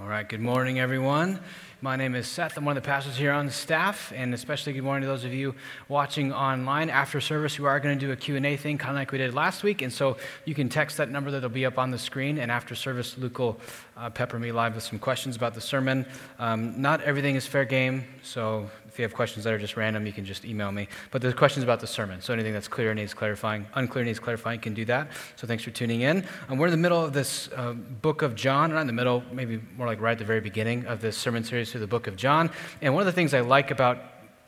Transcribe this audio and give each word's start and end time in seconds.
All 0.00 0.08
right, 0.08 0.26
good 0.26 0.40
morning, 0.40 0.80
everyone. 0.80 1.40
My 1.82 1.96
name 1.96 2.14
is 2.14 2.26
Seth. 2.26 2.58
I'm 2.58 2.66
one 2.66 2.76
of 2.76 2.82
the 2.82 2.86
pastors 2.86 3.16
here 3.16 3.32
on 3.32 3.48
staff, 3.48 4.12
and 4.14 4.34
especially 4.34 4.74
good 4.74 4.84
morning 4.84 5.00
to 5.00 5.06
those 5.06 5.24
of 5.24 5.32
you 5.32 5.54
watching 5.88 6.30
online 6.30 6.90
after 6.90 7.22
service. 7.22 7.58
We 7.58 7.66
are 7.66 7.80
going 7.80 7.98
to 7.98 8.06
do 8.06 8.12
a 8.12 8.16
Q&A 8.16 8.58
thing, 8.58 8.76
kind 8.76 8.90
of 8.90 8.96
like 8.96 9.12
we 9.12 9.16
did 9.16 9.32
last 9.32 9.62
week, 9.62 9.80
and 9.80 9.90
so 9.90 10.18
you 10.44 10.54
can 10.54 10.68
text 10.68 10.98
that 10.98 11.08
number 11.08 11.30
that'll 11.30 11.48
be 11.48 11.64
up 11.64 11.78
on 11.78 11.90
the 11.90 11.96
screen, 11.96 12.36
and 12.36 12.52
after 12.52 12.74
service, 12.74 13.16
Luke 13.16 13.38
will 13.38 13.58
uh, 13.96 14.10
pepper 14.10 14.38
me 14.38 14.52
live 14.52 14.74
with 14.74 14.84
some 14.84 14.98
questions 14.98 15.36
about 15.36 15.54
the 15.54 15.60
sermon. 15.62 16.04
Um, 16.38 16.78
not 16.82 17.00
everything 17.00 17.34
is 17.34 17.46
fair 17.46 17.64
game, 17.64 18.04
so 18.22 18.68
if 18.86 18.98
you 18.98 19.02
have 19.04 19.14
questions 19.14 19.44
that 19.44 19.54
are 19.54 19.58
just 19.58 19.76
random, 19.78 20.04
you 20.04 20.12
can 20.12 20.26
just 20.26 20.44
email 20.44 20.72
me. 20.72 20.86
But 21.10 21.22
there's 21.22 21.32
questions 21.32 21.64
about 21.64 21.80
the 21.80 21.86
sermon, 21.86 22.20
so 22.20 22.34
anything 22.34 22.52
that's 22.52 22.68
clear 22.68 22.92
needs 22.92 23.14
clarifying, 23.14 23.64
unclear 23.72 24.04
needs 24.04 24.18
clarifying, 24.18 24.60
can 24.60 24.74
do 24.74 24.84
that. 24.84 25.08
So 25.36 25.46
thanks 25.46 25.64
for 25.64 25.70
tuning 25.70 26.02
in. 26.02 26.26
We're 26.50 26.66
in 26.66 26.72
the 26.72 26.76
middle 26.76 27.02
of 27.02 27.14
this 27.14 27.48
uh, 27.56 27.72
book 27.72 28.20
of 28.20 28.34
John, 28.34 28.70
not 28.74 28.82
in 28.82 28.86
the 28.86 28.92
middle, 28.92 29.22
maybe 29.32 29.62
more 29.78 29.86
like 29.86 29.98
right 29.98 30.12
at 30.12 30.18
the 30.18 30.26
very 30.26 30.40
beginning 30.40 30.84
of 30.84 31.00
this 31.00 31.16
sermon 31.16 31.42
series 31.42 31.69
through 31.70 31.80
the 31.80 31.86
book 31.86 32.06
of 32.06 32.16
John. 32.16 32.50
And 32.82 32.94
one 32.94 33.02
of 33.02 33.06
the 33.06 33.12
things 33.12 33.34
I 33.34 33.40
like 33.40 33.70
about 33.70 33.98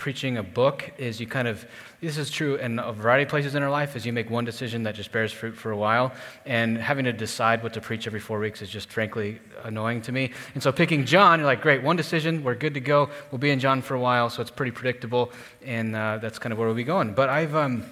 preaching 0.02 0.36
a 0.36 0.42
book 0.42 0.90
is 0.98 1.20
you 1.20 1.28
kind 1.28 1.46
of 1.46 1.64
this 2.00 2.18
is 2.18 2.28
true 2.28 2.56
in 2.56 2.80
a 2.80 2.92
variety 2.92 3.22
of 3.22 3.28
places 3.28 3.54
in 3.54 3.62
our 3.62 3.70
life 3.70 3.94
is 3.94 4.04
you 4.04 4.12
make 4.12 4.28
one 4.28 4.44
decision 4.44 4.82
that 4.82 4.96
just 4.96 5.12
bears 5.12 5.30
fruit 5.30 5.56
for 5.56 5.70
a 5.70 5.76
while. 5.76 6.12
And 6.44 6.76
having 6.76 7.04
to 7.04 7.12
decide 7.12 7.62
what 7.62 7.74
to 7.74 7.80
preach 7.80 8.08
every 8.08 8.18
four 8.18 8.40
weeks 8.40 8.60
is 8.62 8.68
just 8.68 8.90
frankly 8.90 9.38
annoying 9.62 10.02
to 10.02 10.10
me. 10.10 10.32
And 10.54 10.62
so 10.62 10.72
picking 10.72 11.04
john 11.04 11.38
you're 11.38 11.46
like 11.46 11.62
great 11.62 11.84
one 11.84 11.94
decision 11.94 12.42
we're 12.42 12.56
good 12.56 12.74
to 12.74 12.80
go. 12.80 13.10
We'll 13.30 13.38
be 13.38 13.50
in 13.50 13.60
john 13.60 13.80
for 13.80 13.94
a 13.94 14.00
while 14.00 14.28
so 14.28 14.42
it's 14.42 14.50
pretty 14.50 14.72
predictable. 14.72 15.30
And 15.64 15.94
uh, 15.94 16.18
that's 16.20 16.40
kind 16.40 16.52
of 16.52 16.58
where 16.58 16.66
we'll 16.66 16.74
be 16.74 16.82
going. 16.82 17.14
But 17.14 17.28
i've 17.28 17.54
um, 17.54 17.84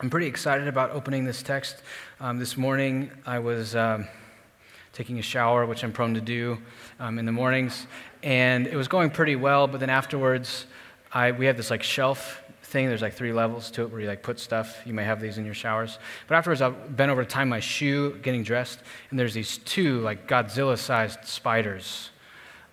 i'm 0.00 0.10
pretty 0.10 0.26
excited 0.26 0.66
about 0.66 0.90
opening 0.90 1.24
this 1.24 1.44
text. 1.44 1.76
Um, 2.18 2.40
this 2.40 2.56
morning 2.56 3.12
i 3.24 3.38
was 3.38 3.76
um, 3.76 4.08
taking 4.92 5.18
a 5.18 5.22
shower 5.22 5.66
which 5.66 5.82
i'm 5.84 5.92
prone 5.92 6.14
to 6.14 6.20
do 6.20 6.58
um, 7.00 7.18
in 7.18 7.26
the 7.26 7.32
mornings 7.32 7.86
and 8.22 8.66
it 8.66 8.76
was 8.76 8.88
going 8.88 9.10
pretty 9.10 9.36
well 9.36 9.66
but 9.66 9.80
then 9.80 9.90
afterwards 9.90 10.66
I, 11.12 11.32
we 11.32 11.46
have 11.46 11.56
this 11.56 11.70
like 11.70 11.82
shelf 11.82 12.42
thing. 12.62 12.88
There's 12.88 13.02
like 13.02 13.14
three 13.14 13.32
levels 13.32 13.70
to 13.72 13.82
it 13.82 13.90
where 13.90 14.00
you 14.00 14.08
like 14.08 14.22
put 14.22 14.40
stuff. 14.40 14.80
You 14.86 14.94
may 14.94 15.04
have 15.04 15.20
these 15.20 15.36
in 15.36 15.44
your 15.44 15.54
showers. 15.54 15.98
But 16.26 16.36
afterwards, 16.36 16.62
I 16.62 16.70
bent 16.70 17.10
over 17.10 17.22
to 17.22 17.28
tie 17.28 17.44
my 17.44 17.60
shoe, 17.60 18.18
getting 18.22 18.42
dressed, 18.42 18.80
and 19.10 19.18
there's 19.18 19.34
these 19.34 19.58
two 19.58 20.00
like 20.00 20.26
Godzilla-sized 20.26 21.24
spiders. 21.24 22.10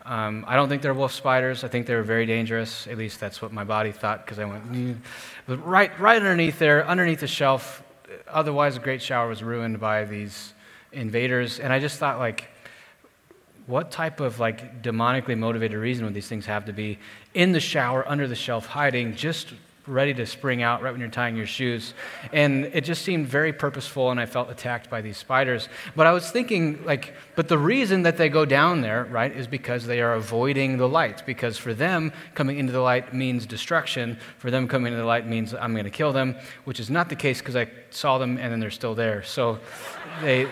Um, 0.06 0.46
I 0.48 0.56
don't 0.56 0.70
think 0.70 0.82
they're 0.82 0.94
wolf 0.94 1.12
spiders. 1.12 1.64
I 1.64 1.68
think 1.68 1.86
they 1.86 1.94
were 1.94 2.04
very 2.04 2.26
dangerous. 2.26 2.88
At 2.88 2.98
least 2.98 3.20
that's 3.20 3.42
what 3.42 3.52
my 3.52 3.66
body 3.66 3.92
thought 3.92 4.26
because 4.26 4.40
I 4.40 4.46
went. 4.46 4.72
Mm. 4.72 4.98
But 5.46 5.64
right, 5.68 5.98
right 6.00 6.16
underneath 6.16 6.58
there, 6.58 6.88
underneath 6.88 7.20
the 7.20 7.28
shelf. 7.28 7.84
Otherwise, 8.28 8.78
a 8.78 8.80
great 8.80 9.02
shower 9.02 9.28
was 9.28 9.44
ruined 9.44 9.80
by 9.80 10.06
these 10.06 10.54
invaders, 10.92 11.60
and 11.60 11.72
I 11.72 11.80
just 11.80 12.00
thought 12.00 12.20
like 12.20 12.50
what 13.70 13.92
type 13.92 14.20
of 14.20 14.40
like 14.40 14.82
demonically 14.82 15.38
motivated 15.38 15.78
reason 15.78 16.04
would 16.04 16.14
these 16.16 16.28
things 16.28 16.48
have 16.48 16.66
to 16.66 16.74
be 16.74 16.98
in 17.36 17.52
the 17.52 17.60
shower 17.60 18.08
under 18.08 18.28
the 18.28 18.36
shelf 18.36 18.66
hiding 18.66 19.16
just 19.16 19.54
ready 19.86 20.14
to 20.14 20.26
spring 20.26 20.62
out 20.62 20.82
right 20.82 20.92
when 20.92 21.00
you're 21.00 21.10
tying 21.10 21.36
your 21.36 21.46
shoes? 21.46 21.94
And 22.34 22.66
it 22.66 22.84
just 22.84 23.04
seemed 23.04 23.28
very 23.28 23.54
purposeful 23.54 24.10
and 24.10 24.20
i 24.20 24.26
felt 24.26 24.50
attacked 24.50 24.90
by 24.90 25.02
these 25.02 25.18
spiders. 25.18 25.70
But 25.96 26.08
i 26.08 26.12
was 26.12 26.32
thinking 26.32 26.84
like 26.84 27.14
but 27.36 27.48
the 27.48 27.60
reason 27.60 28.02
that 28.04 28.18
they 28.18 28.28
go 28.28 28.44
down 28.44 28.82
there 28.82 29.06
right 29.06 29.32
is 29.32 29.46
because 29.46 29.86
they 29.86 30.02
are 30.02 30.14
avoiding 30.14 30.78
the 30.78 30.90
light. 30.90 31.24
Because 31.28 31.60
for 31.60 31.76
them 31.76 32.12
coming 32.34 32.58
into 32.58 32.72
the 32.72 32.82
light 32.82 33.14
means 33.14 33.46
destruction. 33.46 34.18
For 34.40 34.50
them 34.50 34.68
coming 34.68 34.94
into 34.94 35.02
the 35.02 35.08
light 35.08 35.28
means 35.28 35.54
i'm 35.54 35.74
going 35.74 35.86
to 35.86 35.92
kill 35.92 36.12
them 36.12 36.36
which 36.64 36.80
is 36.80 36.90
not 36.90 37.08
the 37.08 37.16
case 37.16 37.38
because 37.38 37.56
i 37.56 37.68
saw 37.92 38.18
them 38.18 38.40
and 38.40 38.52
then 38.52 38.60
they're 38.60 38.72
still 38.72 38.96
there. 38.96 39.22
So 39.22 39.60
they 40.22 40.48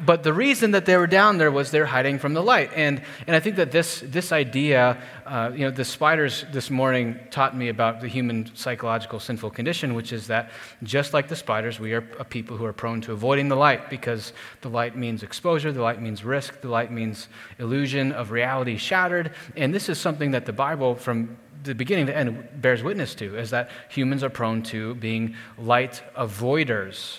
but 0.00 0.22
the 0.22 0.32
reason 0.32 0.72
that 0.72 0.86
they 0.86 0.96
were 0.96 1.06
down 1.06 1.38
there 1.38 1.50
was 1.50 1.70
they're 1.70 1.86
hiding 1.86 2.18
from 2.18 2.34
the 2.34 2.42
light. 2.42 2.70
And, 2.74 3.02
and 3.26 3.36
I 3.36 3.40
think 3.40 3.56
that 3.56 3.72
this, 3.72 4.00
this 4.00 4.32
idea, 4.32 5.02
uh, 5.26 5.50
you 5.52 5.60
know, 5.60 5.70
the 5.70 5.84
spiders 5.84 6.44
this 6.52 6.70
morning 6.70 7.18
taught 7.30 7.56
me 7.56 7.68
about 7.68 8.00
the 8.00 8.08
human 8.08 8.54
psychological 8.54 9.20
sinful 9.20 9.50
condition, 9.50 9.94
which 9.94 10.12
is 10.12 10.26
that 10.28 10.50
just 10.82 11.12
like 11.12 11.28
the 11.28 11.36
spiders, 11.36 11.78
we 11.78 11.92
are 11.92 12.04
a 12.18 12.24
people 12.24 12.56
who 12.56 12.64
are 12.64 12.72
prone 12.72 13.00
to 13.02 13.12
avoiding 13.12 13.48
the 13.48 13.56
light 13.56 13.90
because 13.90 14.32
the 14.60 14.68
light 14.68 14.96
means 14.96 15.22
exposure, 15.22 15.72
the 15.72 15.82
light 15.82 16.00
means 16.00 16.24
risk, 16.24 16.60
the 16.60 16.68
light 16.68 16.90
means 16.90 17.28
illusion 17.58 18.12
of 18.12 18.30
reality 18.30 18.76
shattered. 18.76 19.32
And 19.56 19.74
this 19.74 19.88
is 19.88 19.98
something 19.98 20.32
that 20.32 20.46
the 20.46 20.52
Bible, 20.52 20.94
from 20.94 21.36
the 21.64 21.74
beginning 21.74 22.06
to 22.06 22.16
end, 22.16 22.48
bears 22.60 22.82
witness 22.82 23.14
to, 23.16 23.38
is 23.38 23.50
that 23.50 23.70
humans 23.88 24.22
are 24.22 24.30
prone 24.30 24.62
to 24.64 24.94
being 24.96 25.34
light 25.58 26.02
avoiders. 26.16 27.18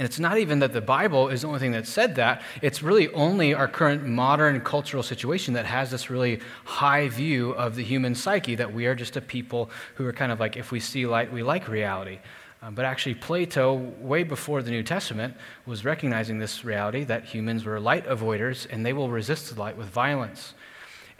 And 0.00 0.06
it's 0.06 0.18
not 0.18 0.38
even 0.38 0.60
that 0.60 0.72
the 0.72 0.80
Bible 0.80 1.28
is 1.28 1.42
the 1.42 1.48
only 1.48 1.60
thing 1.60 1.72
that 1.72 1.86
said 1.86 2.14
that. 2.14 2.40
It's 2.62 2.82
really 2.82 3.12
only 3.12 3.52
our 3.52 3.68
current 3.68 4.06
modern 4.06 4.62
cultural 4.62 5.02
situation 5.02 5.52
that 5.52 5.66
has 5.66 5.90
this 5.90 6.08
really 6.08 6.40
high 6.64 7.08
view 7.08 7.50
of 7.50 7.76
the 7.76 7.84
human 7.84 8.14
psyche 8.14 8.54
that 8.54 8.72
we 8.72 8.86
are 8.86 8.94
just 8.94 9.18
a 9.18 9.20
people 9.20 9.68
who 9.96 10.06
are 10.06 10.12
kind 10.14 10.32
of 10.32 10.40
like, 10.40 10.56
if 10.56 10.72
we 10.72 10.80
see 10.80 11.04
light, 11.04 11.30
we 11.30 11.42
like 11.42 11.68
reality. 11.68 12.18
Um, 12.62 12.74
but 12.74 12.86
actually, 12.86 13.16
Plato, 13.16 13.74
way 14.00 14.22
before 14.22 14.62
the 14.62 14.70
New 14.70 14.82
Testament, 14.82 15.34
was 15.66 15.84
recognizing 15.84 16.38
this 16.38 16.64
reality 16.64 17.04
that 17.04 17.26
humans 17.26 17.66
were 17.66 17.78
light 17.78 18.06
avoiders 18.06 18.66
and 18.70 18.86
they 18.86 18.94
will 18.94 19.10
resist 19.10 19.54
the 19.54 19.60
light 19.60 19.76
with 19.76 19.88
violence. 19.88 20.54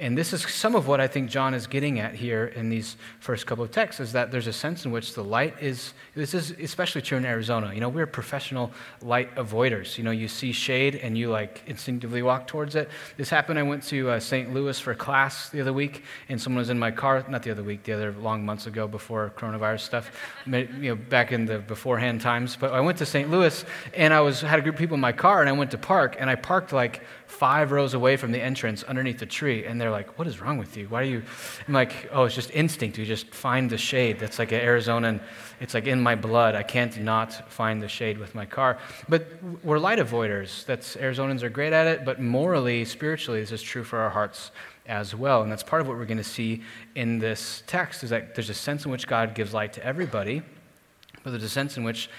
And 0.01 0.17
this 0.17 0.33
is 0.33 0.43
some 0.43 0.75
of 0.75 0.89
what 0.89 0.99
I 0.99 1.07
think 1.07 1.29
John 1.29 1.53
is 1.53 1.67
getting 1.67 2.01
at 2.01 2.15
here 2.15 2.47
in 2.47 2.71
these 2.71 2.97
first 3.19 3.47
couple 3.47 3.63
of 3.63 3.71
texts 3.71 4.01
is 4.01 4.13
that 4.13 4.31
there's 4.31 4.47
a 4.47 4.53
sense 4.53 4.87
in 4.87 4.93
which 4.93 5.13
the 5.13 5.23
light 5.23 5.55
is, 5.61 5.93
this 6.15 6.33
is 6.33 6.53
especially 6.53 7.03
true 7.03 7.19
in 7.19 7.27
Arizona. 7.27 7.75
You 7.75 7.81
know, 7.81 7.91
we're 7.91 8.07
professional 8.07 8.73
light 9.03 9.35
avoiders. 9.37 9.99
You 9.99 10.05
know, 10.05 10.11
you 10.11 10.27
see 10.27 10.53
shade 10.53 10.97
and 10.97 11.19
you 11.19 11.29
like 11.29 11.63
instinctively 11.67 12.23
walk 12.23 12.47
towards 12.47 12.77
it. 12.77 12.89
This 13.19 13.29
happened, 13.29 13.59
I 13.59 13.63
went 13.63 13.83
to 13.85 14.09
uh, 14.09 14.21
St. 14.21 14.55
Louis 14.55 14.81
for 14.81 14.95
class 14.95 15.51
the 15.51 15.61
other 15.61 15.75
week 15.75 16.03
and 16.31 16.41
someone 16.41 16.61
was 16.61 16.71
in 16.71 16.79
my 16.79 16.91
car, 16.91 17.23
not 17.29 17.43
the 17.43 17.51
other 17.51 17.63
week, 17.63 17.83
the 17.83 17.93
other 17.93 18.13
long 18.13 18.43
months 18.43 18.67
ago 18.67 18.89
before 18.89 19.35
coronavirus 19.37 19.81
stuff, 19.81 20.11
you 20.47 20.67
know, 20.81 20.95
back 20.95 21.31
in 21.31 21.45
the 21.45 21.59
beforehand 21.59 22.23
times. 22.23 22.57
But 22.57 22.73
I 22.73 22.81
went 22.81 22.97
to 22.99 23.07
St. 23.07 23.31
Louis 23.31 23.67
and 23.93 24.15
I 24.15 24.21
was, 24.21 24.41
had 24.41 24.59
a 24.59 24.63
group 24.63 24.77
of 24.77 24.79
people 24.79 24.95
in 24.95 25.01
my 25.01 25.13
car 25.13 25.43
and 25.43 25.49
I 25.51 25.53
went 25.53 25.73
to 25.73 25.79
park 25.79 26.17
and 26.19 26.31
I 26.31 26.37
parked 26.37 26.73
like 26.73 27.03
five 27.27 27.71
rows 27.71 27.95
away 27.95 28.17
from 28.17 28.33
the 28.33 28.41
entrance 28.41 28.83
underneath 28.83 29.19
the 29.19 29.27
tree. 29.27 29.65
And 29.67 29.81
they're 29.81 29.90
like, 29.91 30.19
What 30.19 30.27
is 30.27 30.41
wrong 30.41 30.59
with 30.59 30.77
you? 30.77 30.87
Why 30.89 31.03
are 31.03 31.05
you? 31.05 31.23
I'm 31.67 31.75
like, 31.75 32.09
Oh, 32.13 32.25
it's 32.25 32.35
just 32.35 32.51
instinct. 32.53 32.99
You 32.99 33.07
just 33.07 33.29
find 33.35 33.69
the 33.69 33.79
shade. 33.79 34.19
That's 34.19 34.39
like 34.39 34.53
an 34.53 34.61
Arizonan, 34.61 35.21
it's 35.61 35.75
like 35.75 35.87
in 35.87 36.01
my 36.01 36.15
blood. 36.15 36.55
I 36.55 36.63
can't 36.63 36.97
not 37.01 37.51
find 37.51 37.83
the 37.83 37.89
shade 37.89 38.19
with 38.19 38.35
my 38.35 38.47
car. 38.47 38.79
But 39.09 39.27
we're 39.63 39.79
light 39.79 39.99
avoiders. 39.99 40.65
That's 40.65 40.97
Arizonans 40.97 41.43
are 41.43 41.51
great 41.51 41.73
at 41.73 41.87
it, 41.87 42.05
but 42.05 42.21
morally, 42.21 42.85
spiritually, 42.85 43.41
this 43.41 43.53
is 43.53 43.63
true 43.63 43.85
for 43.85 43.99
our 43.99 44.11
hearts 44.11 44.51
as 44.87 45.15
well. 45.15 45.43
And 45.43 45.51
that's 45.51 45.63
part 45.63 45.83
of 45.83 45.89
what 45.89 45.97
we're 45.97 46.05
going 46.05 46.19
to 46.19 46.25
see 46.25 46.63
in 46.95 47.19
this 47.19 47.63
text 47.67 48.03
is 48.03 48.11
that 48.11 48.35
there's 48.35 48.51
a 48.51 48.55
sense 48.55 48.85
in 48.85 48.91
which 48.91 49.07
God 49.07 49.35
gives 49.35 49.55
light 49.55 49.73
to 49.75 49.85
everybody, 49.85 50.43
but 51.23 51.31
there's 51.31 51.45
a 51.45 51.49
sense 51.49 51.77
in 51.77 51.85
which 51.85 52.11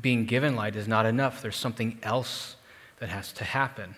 being 0.00 0.24
given 0.24 0.56
light 0.56 0.76
is 0.76 0.88
not 0.88 1.06
enough. 1.06 1.42
There's 1.42 1.56
something 1.56 1.98
else 2.02 2.56
that 2.98 3.08
has 3.08 3.32
to 3.32 3.44
happen 3.44 3.96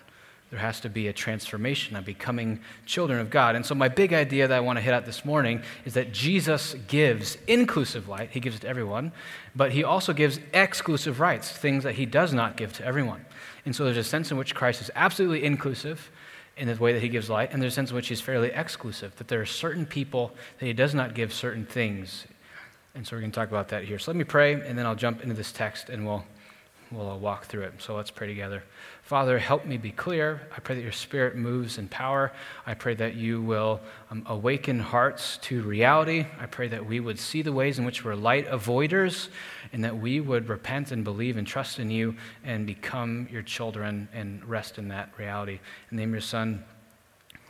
there 0.49 0.59
has 0.59 0.79
to 0.81 0.89
be 0.89 1.09
a 1.09 1.13
transformation 1.13 1.97
of 1.97 2.05
becoming 2.05 2.61
children 2.85 3.19
of 3.19 3.29
God. 3.29 3.55
And 3.55 3.65
so, 3.65 3.75
my 3.75 3.89
big 3.89 4.13
idea 4.13 4.47
that 4.47 4.55
I 4.55 4.61
want 4.61 4.77
to 4.77 4.81
hit 4.81 4.93
at 4.93 5.05
this 5.05 5.25
morning 5.25 5.61
is 5.83 5.93
that 5.95 6.13
Jesus 6.13 6.75
gives 6.87 7.37
inclusive 7.47 8.07
light, 8.07 8.29
He 8.31 8.39
gives 8.39 8.55
it 8.55 8.59
to 8.59 8.67
everyone, 8.67 9.11
but 9.55 9.71
He 9.71 9.83
also 9.83 10.13
gives 10.13 10.39
exclusive 10.53 11.19
rights, 11.19 11.51
things 11.51 11.83
that 11.83 11.95
He 11.95 12.05
does 12.05 12.33
not 12.33 12.55
give 12.55 12.71
to 12.73 12.85
everyone. 12.85 13.25
And 13.65 13.75
so, 13.75 13.83
there's 13.83 13.97
a 13.97 14.03
sense 14.03 14.31
in 14.31 14.37
which 14.37 14.55
Christ 14.55 14.81
is 14.81 14.89
absolutely 14.95 15.43
inclusive 15.43 16.09
in 16.55 16.67
the 16.69 16.75
way 16.75 16.93
that 16.93 17.01
He 17.01 17.09
gives 17.09 17.29
light, 17.29 17.51
and 17.51 17.61
there's 17.61 17.73
a 17.73 17.75
sense 17.75 17.89
in 17.89 17.95
which 17.97 18.07
He's 18.07 18.21
fairly 18.21 18.51
exclusive, 18.51 19.15
that 19.17 19.27
there 19.27 19.41
are 19.41 19.45
certain 19.45 19.85
people 19.85 20.31
that 20.59 20.65
He 20.65 20.73
does 20.73 20.95
not 20.95 21.13
give 21.13 21.33
certain 21.33 21.65
things. 21.65 22.25
And 22.95 23.05
so, 23.05 23.17
we're 23.17 23.19
going 23.19 23.31
to 23.31 23.35
talk 23.35 23.49
about 23.49 23.67
that 23.69 23.83
here. 23.83 23.99
So, 23.99 24.11
let 24.11 24.15
me 24.15 24.23
pray, 24.23 24.53
and 24.53 24.77
then 24.77 24.85
I'll 24.85 24.95
jump 24.95 25.23
into 25.23 25.35
this 25.35 25.51
text 25.51 25.89
and 25.89 26.05
we'll, 26.05 26.23
we'll 26.91 27.19
walk 27.19 27.45
through 27.45 27.63
it. 27.63 27.73
So, 27.79 27.95
let's 27.95 28.11
pray 28.11 28.27
together. 28.27 28.63
Father, 29.07 29.39
help 29.39 29.65
me 29.65 29.77
be 29.77 29.91
clear. 29.91 30.41
I 30.53 30.59
pray 30.59 30.75
that 30.75 30.81
your 30.81 30.91
spirit 30.91 31.37
moves 31.37 31.77
in 31.77 31.87
power. 31.87 32.33
I 32.65 32.73
pray 32.73 32.93
that 32.95 33.15
you 33.15 33.41
will 33.41 33.79
um, 34.11 34.23
awaken 34.25 34.79
hearts 34.79 35.37
to 35.43 35.61
reality. 35.61 36.25
I 36.39 36.45
pray 36.45 36.67
that 36.67 36.85
we 36.85 36.99
would 36.99 37.17
see 37.17 37.41
the 37.41 37.53
ways 37.53 37.79
in 37.79 37.85
which 37.85 38.03
we're 38.03 38.15
light 38.15 38.47
avoiders 38.47 39.29
and 39.71 39.83
that 39.85 39.97
we 39.97 40.19
would 40.19 40.49
repent 40.49 40.91
and 40.91 41.05
believe 41.05 41.37
and 41.37 41.47
trust 41.47 41.79
in 41.79 41.89
you 41.89 42.15
and 42.43 42.67
become 42.67 43.29
your 43.31 43.43
children 43.43 44.09
and 44.13 44.43
rest 44.43 44.77
in 44.77 44.89
that 44.89 45.13
reality. 45.17 45.59
In 45.89 45.95
the 45.95 46.01
name 46.01 46.09
of 46.09 46.15
your 46.15 46.21
Son, 46.21 46.65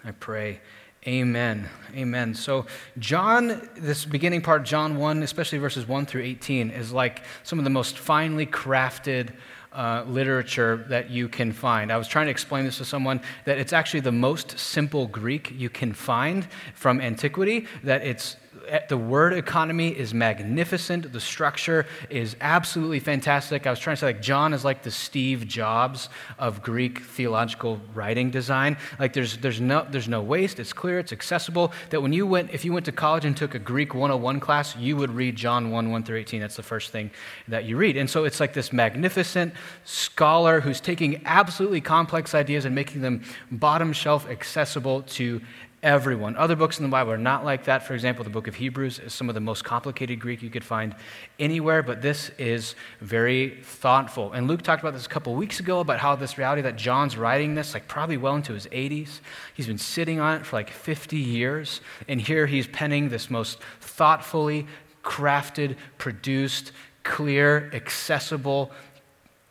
I 0.04 0.12
pray. 0.12 0.60
Amen. 1.08 1.70
Amen. 1.96 2.34
So, 2.34 2.66
John, 3.00 3.70
this 3.78 4.04
beginning 4.04 4.42
part, 4.42 4.64
John 4.64 4.98
1, 4.98 5.24
especially 5.24 5.58
verses 5.58 5.88
1 5.88 6.06
through 6.06 6.24
18, 6.24 6.70
is 6.70 6.92
like 6.92 7.22
some 7.44 7.60
of 7.60 7.64
the 7.64 7.70
most 7.70 7.98
finely 7.98 8.46
crafted 8.46 9.30
uh, 9.72 10.04
literature 10.06 10.86
that 10.90 11.10
you 11.10 11.30
can 11.30 11.54
find. 11.54 11.94
I 11.94 11.98
was 11.98 12.10
trying 12.10 12.26
to 12.26 12.32
explain 12.32 12.66
this 12.66 12.80
to 12.80 12.86
someone 12.86 13.22
that 13.46 13.58
it's 13.58 13.72
actually 13.72 14.02
the 14.02 14.12
most 14.12 14.60
simple 14.60 15.08
Greek 15.08 15.54
you 15.56 15.70
can 15.70 15.94
find 15.94 16.46
from 16.74 17.00
antiquity, 17.00 17.68
that 17.84 18.02
it's 18.02 18.36
Eh, 18.68 18.80
the 18.90 18.98
word 18.98 19.34
economy 19.34 19.90
is 19.90 20.14
magnificent. 20.14 21.12
The 21.12 21.20
structure 21.20 21.86
is 22.10 22.36
absolutely 22.42 23.00
fantastic. 23.00 23.66
I 23.66 23.70
was 23.70 23.80
trying 23.80 23.96
to 23.96 24.00
say, 24.02 24.06
like, 24.08 24.22
John 24.22 24.54
is 24.54 24.66
like 24.66 24.84
the 24.84 24.92
Steve 24.92 25.48
Jobs 25.48 26.10
of 26.38 26.62
Greek 26.62 27.00
theological 27.00 27.80
writing 27.94 28.30
design. 28.30 28.78
Like, 29.00 29.14
there's, 29.14 29.38
there's, 29.38 29.62
no, 29.62 29.86
there's 29.90 30.08
no 30.08 30.22
waste. 30.22 30.60
It's 30.60 30.74
clear. 30.74 31.00
It's 31.00 31.14
accessible. 31.14 31.72
That 31.90 32.02
when 32.02 32.14
you 32.14 32.28
went, 32.28 32.52
if 32.52 32.66
you 32.66 32.74
went 32.74 32.86
to 32.86 32.92
college 32.92 33.26
and 33.26 33.36
took 33.36 33.56
a 33.56 33.60
Greek 33.60 33.94
101 33.94 34.40
class, 34.40 34.76
you 34.76 34.98
would 34.98 35.12
read 35.12 35.36
John 35.36 35.72
1, 35.72 35.92
1 35.92 36.04
through 36.04 36.18
18. 36.18 36.42
That's 36.42 36.56
the 36.56 36.64
first 36.64 36.92
thing 36.92 37.12
that 37.48 37.66
you 37.66 37.78
read. 37.78 37.98
And 37.98 38.10
so 38.10 38.26
it's 38.26 38.40
like 38.40 38.54
this 38.54 38.74
magnificent 38.74 39.54
scholar 39.86 40.60
who's 40.60 40.82
taking 40.82 41.22
absolutely 41.26 41.82
complex 41.82 42.36
ideas 42.36 42.66
and 42.66 42.76
making 42.76 43.02
them 43.02 43.24
bottom 43.52 43.94
shelf 43.94 44.30
accessible 44.30 45.04
to 45.04 45.42
everyone. 45.84 46.36
Other 46.36 46.56
books 46.56 46.80
in 46.80 46.84
the 46.84 46.90
Bible 46.90 47.12
are 47.12 47.18
not 47.18 47.46
like 47.46 47.66
that. 47.66 47.86
For 47.86 47.94
example, 47.94 48.24
the 48.24 48.30
book 48.30 48.48
of 48.48 48.56
Hebrews 48.56 49.00
is 49.00 49.14
some 49.14 49.30
of 49.30 49.36
the 49.36 49.42
most 49.42 49.64
complicated 49.64 50.20
Greek 50.20 50.42
you 50.42 50.50
could 50.50 50.64
find 50.64 50.96
anywhere, 51.40 51.84
but 51.84 52.02
this 52.02 52.30
is 52.38 52.76
very 53.00 53.60
thoughtful. 53.64 54.34
And 54.34 54.48
Luke 54.48 54.64
talked 54.64 54.82
about 54.82 54.94
this 54.94 55.06
a 55.06 55.10
couple 55.10 55.36
weeks 55.36 55.60
ago 55.60 55.80
about 55.80 56.00
how 56.00 56.16
this 56.16 56.38
reality 56.38 56.64
that 56.64 56.78
John's 56.78 57.16
writing 57.16 57.56
this, 57.56 57.74
like 57.74 57.88
probably 57.88 58.18
well 58.18 58.36
into 58.36 58.54
his 58.54 58.66
80s. 58.68 59.20
He's 59.54 59.68
been 59.68 59.78
sitting 59.78 60.20
on 60.20 60.38
it 60.38 60.46
for 60.46 60.56
like 60.56 60.70
50 60.70 61.18
years, 61.18 61.82
and 62.08 62.20
here 62.20 62.48
he's 62.48 62.68
penning 62.68 63.10
this 63.10 63.30
most 63.30 63.60
thoughtfully 63.80 64.66
crafted, 65.04 65.78
produced, 65.98 66.72
clear, 67.04 67.70
accessible 67.74 68.72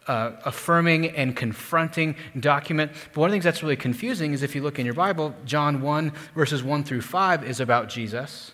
uh, 0.07 0.33
affirming 0.45 1.11
and 1.11 1.35
confronting 1.35 2.17
document. 2.39 2.93
But 3.13 3.21
one 3.21 3.29
of 3.29 3.33
the 3.33 3.35
things 3.35 3.45
that's 3.45 3.63
really 3.63 3.77
confusing 3.77 4.33
is 4.33 4.43
if 4.43 4.55
you 4.55 4.63
look 4.63 4.79
in 4.79 4.87
your 4.87 4.95
Bible, 4.95 5.35
John 5.45 5.81
1, 5.83 6.13
verses 6.35 6.63
1 6.63 6.85
through 6.85 7.03
5 7.03 7.45
is 7.45 7.61
about 7.61 7.89
Jesus. 7.89 8.53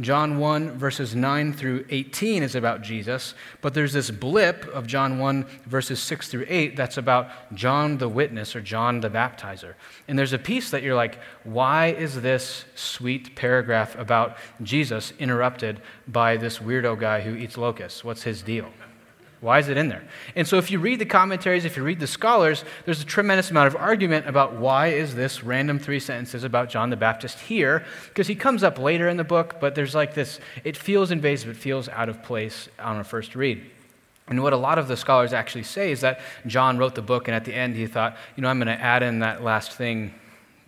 John 0.00 0.38
1, 0.38 0.78
verses 0.78 1.14
9 1.14 1.52
through 1.52 1.84
18 1.90 2.42
is 2.42 2.54
about 2.54 2.80
Jesus, 2.80 3.34
but 3.60 3.74
there's 3.74 3.92
this 3.92 4.10
blip 4.10 4.64
of 4.68 4.86
John 4.86 5.18
1, 5.18 5.44
verses 5.66 6.00
6 6.00 6.28
through 6.28 6.46
8 6.48 6.76
that's 6.76 6.96
about 6.96 7.28
John 7.54 7.98
the 7.98 8.08
witness 8.08 8.56
or 8.56 8.62
John 8.62 9.00
the 9.00 9.10
baptizer. 9.10 9.74
And 10.08 10.18
there's 10.18 10.32
a 10.32 10.38
piece 10.38 10.70
that 10.70 10.82
you're 10.82 10.94
like, 10.94 11.18
why 11.44 11.88
is 11.88 12.22
this 12.22 12.64
sweet 12.74 13.36
paragraph 13.36 13.94
about 13.98 14.38
Jesus 14.62 15.12
interrupted 15.18 15.82
by 16.08 16.38
this 16.38 16.58
weirdo 16.58 16.98
guy 16.98 17.20
who 17.20 17.34
eats 17.34 17.58
locusts? 17.58 18.02
What's 18.02 18.22
his 18.22 18.40
deal? 18.40 18.70
Why 19.42 19.58
is 19.58 19.68
it 19.68 19.76
in 19.76 19.88
there? 19.88 20.04
And 20.36 20.46
so 20.46 20.56
if 20.58 20.70
you 20.70 20.78
read 20.78 21.00
the 21.00 21.04
commentaries, 21.04 21.64
if 21.64 21.76
you 21.76 21.82
read 21.82 21.98
the 21.98 22.06
scholars, 22.06 22.64
there's 22.84 23.02
a 23.02 23.04
tremendous 23.04 23.50
amount 23.50 23.66
of 23.66 23.74
argument 23.74 24.28
about 24.28 24.54
why 24.54 24.92
is 24.92 25.16
this 25.16 25.42
random 25.42 25.80
three 25.80 25.98
sentences 25.98 26.44
about 26.44 26.68
John 26.68 26.90
the 26.90 26.96
Baptist 26.96 27.40
here? 27.40 27.84
Because 28.06 28.28
he 28.28 28.36
comes 28.36 28.62
up 28.62 28.78
later 28.78 29.08
in 29.08 29.16
the 29.16 29.24
book, 29.24 29.56
but 29.58 29.74
there's 29.74 29.96
like 29.96 30.14
this, 30.14 30.38
it 30.62 30.76
feels 30.76 31.10
invasive, 31.10 31.50
it 31.50 31.56
feels 31.56 31.88
out 31.88 32.08
of 32.08 32.22
place 32.22 32.68
on 32.78 33.00
a 33.00 33.04
first 33.04 33.34
read. 33.34 33.68
And 34.28 34.40
what 34.44 34.52
a 34.52 34.56
lot 34.56 34.78
of 34.78 34.86
the 34.86 34.96
scholars 34.96 35.32
actually 35.32 35.64
say 35.64 35.90
is 35.90 36.02
that 36.02 36.20
John 36.46 36.78
wrote 36.78 36.94
the 36.94 37.02
book, 37.02 37.26
and 37.26 37.34
at 37.34 37.44
the 37.44 37.52
end 37.52 37.74
he 37.74 37.88
thought, 37.88 38.16
you 38.36 38.42
know, 38.42 38.48
I'm 38.48 38.60
going 38.60 38.68
to 38.68 38.80
add 38.80 39.02
in 39.02 39.18
that 39.18 39.42
last 39.42 39.72
thing 39.72 40.14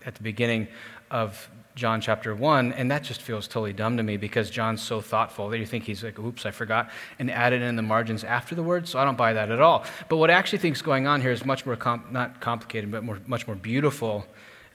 at 0.04 0.16
the 0.16 0.22
beginning 0.24 0.66
of 1.12 1.48
John 1.74 2.00
chapter 2.00 2.34
1, 2.34 2.72
and 2.72 2.90
that 2.90 3.02
just 3.02 3.20
feels 3.20 3.48
totally 3.48 3.72
dumb 3.72 3.96
to 3.96 4.02
me 4.02 4.16
because 4.16 4.48
John's 4.48 4.80
so 4.80 5.00
thoughtful 5.00 5.48
that 5.48 5.58
you 5.58 5.66
think 5.66 5.84
he's 5.84 6.04
like, 6.04 6.18
oops, 6.20 6.46
I 6.46 6.52
forgot, 6.52 6.90
and 7.18 7.30
added 7.30 7.62
in 7.62 7.74
the 7.74 7.82
margins 7.82 8.22
after 8.22 8.54
the 8.54 8.62
word, 8.62 8.86
so 8.86 8.98
I 8.98 9.04
don't 9.04 9.18
buy 9.18 9.32
that 9.32 9.50
at 9.50 9.60
all. 9.60 9.84
But 10.08 10.18
what 10.18 10.30
I 10.30 10.34
actually 10.34 10.58
think 10.58 10.76
is 10.76 10.82
going 10.82 11.08
on 11.08 11.20
here 11.20 11.32
is 11.32 11.44
much 11.44 11.66
more, 11.66 11.76
not 12.10 12.40
complicated, 12.40 12.92
but 12.92 13.02
more, 13.02 13.18
much 13.26 13.48
more 13.48 13.56
beautiful 13.56 14.24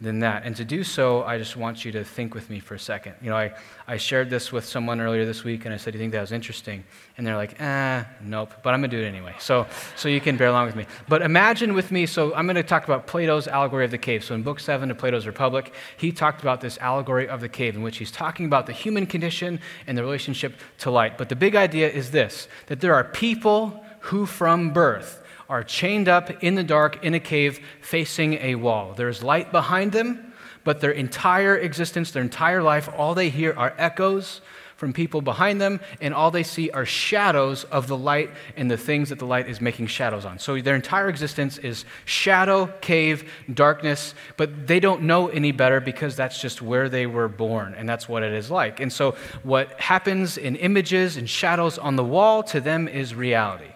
than 0.01 0.19
that. 0.19 0.43
And 0.45 0.55
to 0.55 0.63
do 0.63 0.83
so, 0.83 1.23
I 1.23 1.37
just 1.37 1.57
want 1.57 1.83
you 1.83 1.91
to 1.91 2.03
think 2.05 2.33
with 2.33 2.49
me 2.49 2.59
for 2.59 2.73
a 2.73 2.79
second. 2.79 3.15
You 3.21 3.29
know, 3.29 3.35
I, 3.35 3.53
I 3.85 3.97
shared 3.97 4.29
this 4.29 4.51
with 4.51 4.63
someone 4.63 5.01
earlier 5.01 5.25
this 5.25 5.43
week, 5.43 5.65
and 5.65 5.73
I 5.73 5.77
said, 5.77 5.91
Do 5.91 5.97
you 5.97 6.03
think 6.03 6.13
that 6.13 6.21
was 6.21 6.31
interesting? 6.31 6.85
And 7.17 7.27
they're 7.27 7.35
like, 7.35 7.59
Eh, 7.59 8.03
nope, 8.23 8.53
but 8.63 8.73
I'm 8.73 8.79
going 8.79 8.91
to 8.91 8.97
do 8.97 9.03
it 9.03 9.07
anyway. 9.07 9.35
So, 9.39 9.67
so 9.97 10.07
you 10.07 10.21
can 10.21 10.37
bear 10.37 10.47
along 10.47 10.67
with 10.67 10.75
me. 10.77 10.85
But 11.09 11.21
imagine 11.21 11.73
with 11.73 11.91
me, 11.91 12.05
so 12.05 12.33
I'm 12.33 12.45
going 12.45 12.55
to 12.55 12.63
talk 12.63 12.85
about 12.85 13.07
Plato's 13.07 13.47
allegory 13.47 13.83
of 13.83 13.91
the 13.91 13.97
cave. 13.97 14.23
So 14.23 14.35
in 14.35 14.43
Book 14.43 14.61
7 14.61 14.89
of 14.89 14.97
Plato's 14.97 15.27
Republic, 15.27 15.73
he 15.97 16.13
talked 16.13 16.41
about 16.41 16.61
this 16.61 16.77
allegory 16.77 17.27
of 17.27 17.41
the 17.41 17.49
cave, 17.49 17.75
in 17.75 17.81
which 17.81 17.97
he's 17.97 18.11
talking 18.11 18.45
about 18.45 18.67
the 18.67 18.73
human 18.73 19.05
condition 19.05 19.59
and 19.85 19.97
the 19.97 20.03
relationship 20.03 20.55
to 20.79 20.91
light. 20.91 21.17
But 21.17 21.27
the 21.27 21.35
big 21.35 21.55
idea 21.55 21.89
is 21.89 22.11
this 22.11 22.47
that 22.67 22.79
there 22.79 22.93
are 22.93 23.03
people 23.03 23.83
who 23.99 24.25
from 24.25 24.71
birth, 24.71 25.21
are 25.49 25.63
chained 25.63 26.07
up 26.07 26.43
in 26.43 26.55
the 26.55 26.63
dark 26.63 27.03
in 27.03 27.15
a 27.15 27.19
cave 27.19 27.59
facing 27.81 28.35
a 28.35 28.55
wall. 28.55 28.93
There's 28.95 29.23
light 29.23 29.51
behind 29.51 29.91
them, 29.91 30.33
but 30.63 30.79
their 30.79 30.91
entire 30.91 31.57
existence, 31.57 32.11
their 32.11 32.23
entire 32.23 32.61
life, 32.61 32.87
all 32.95 33.15
they 33.15 33.29
hear 33.29 33.53
are 33.57 33.73
echoes 33.77 34.41
from 34.75 34.93
people 34.93 35.21
behind 35.21 35.59
them, 35.59 35.81
and 35.99 36.13
all 36.13 36.31
they 36.31 36.43
see 36.43 36.69
are 36.69 36.85
shadows 36.85 37.65
of 37.65 37.87
the 37.87 37.97
light 37.97 38.29
and 38.55 38.71
the 38.71 38.77
things 38.77 39.09
that 39.09 39.19
the 39.19 39.25
light 39.25 39.49
is 39.49 39.59
making 39.59 39.87
shadows 39.87 40.23
on. 40.23 40.39
So 40.39 40.61
their 40.61 40.75
entire 40.75 41.09
existence 41.09 41.57
is 41.57 41.83
shadow, 42.05 42.67
cave, 42.79 43.29
darkness, 43.53 44.13
but 44.37 44.67
they 44.67 44.79
don't 44.79 45.01
know 45.01 45.27
any 45.27 45.51
better 45.51 45.81
because 45.81 46.15
that's 46.15 46.39
just 46.41 46.61
where 46.61 46.87
they 46.87 47.07
were 47.07 47.27
born, 47.27 47.75
and 47.75 47.89
that's 47.89 48.07
what 48.07 48.23
it 48.23 48.31
is 48.31 48.49
like. 48.49 48.79
And 48.79 48.93
so 48.93 49.17
what 49.43 49.77
happens 49.81 50.37
in 50.37 50.55
images 50.55 51.17
and 51.17 51.29
shadows 51.29 51.77
on 51.77 51.97
the 51.97 52.05
wall 52.05 52.41
to 52.43 52.61
them 52.61 52.87
is 52.87 53.13
reality. 53.13 53.73